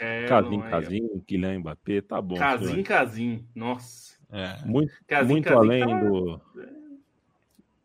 [0.00, 2.34] É, Casim, Casim, Kylian Mbappé, tá bom.
[2.34, 4.16] Casim, Casim, nossa.
[4.30, 4.64] É.
[4.66, 6.00] Muito, Casim, muito Casim, além tá...
[6.00, 6.40] do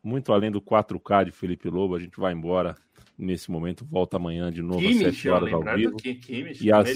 [0.03, 2.75] muito além do 4K de Felipe Lobo, a gente vai embora
[3.17, 5.97] nesse momento, volta amanhã de novo Kimmich, às 7 horas ao vivo.
[5.97, 6.87] Kimmich, e às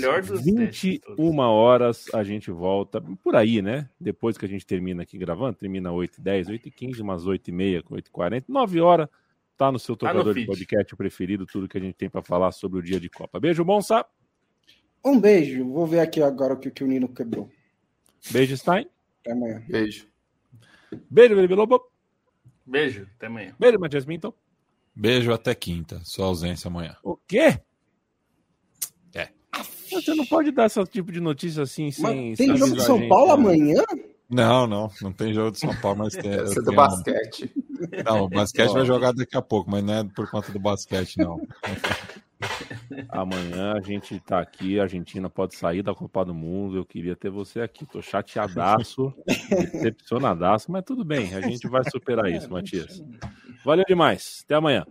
[0.45, 3.89] 21 horas a gente volta, por aí, né?
[3.99, 7.25] Depois que a gente termina aqui gravando, termina 8 h 10, 8 h 15, umas
[7.25, 9.07] 8 h 30, 8 h 40, 9 horas,
[9.57, 12.21] tá no seu tocador tá no de podcast preferido, tudo que a gente tem para
[12.21, 13.39] falar sobre o dia de Copa.
[13.39, 14.05] Beijo, bom, Sá.
[15.03, 15.65] Um beijo.
[15.65, 17.49] Vou ver aqui agora o que, que o Nino quebrou.
[18.29, 18.87] Beijo, Stein.
[19.21, 19.63] Até amanhã.
[19.67, 20.07] Beijo.
[21.09, 21.81] Beijo, Beijo Lobo.
[22.65, 23.55] Beijo, até amanhã.
[23.59, 24.33] Beijo, Matias Minton.
[24.95, 26.01] Beijo até quinta.
[26.03, 26.95] Sua ausência amanhã.
[27.03, 27.59] O quê?
[29.13, 29.29] É.
[29.91, 32.35] Você não pode dar esse tipo de notícia assim mas sem.
[32.35, 33.33] Tem jogo de São gente, Paulo né?
[33.33, 33.83] amanhã?
[34.29, 36.31] Não, não, não tem jogo de São Paulo, mas tem.
[36.43, 37.51] Esse é do basquete.
[38.05, 41.17] Não, o basquete vai jogar daqui a pouco, mas não é por conta do basquete,
[41.17, 41.41] não.
[43.09, 46.77] Amanhã a gente tá aqui, a Argentina pode sair da Copa do Mundo.
[46.77, 47.85] Eu queria ter você aqui.
[47.85, 49.13] Tô chateadaço,
[49.73, 53.03] decepcionadaço, mas tudo bem, a gente vai superar isso, Matias.
[53.63, 54.41] Valeu demais.
[54.45, 54.85] Até amanhã.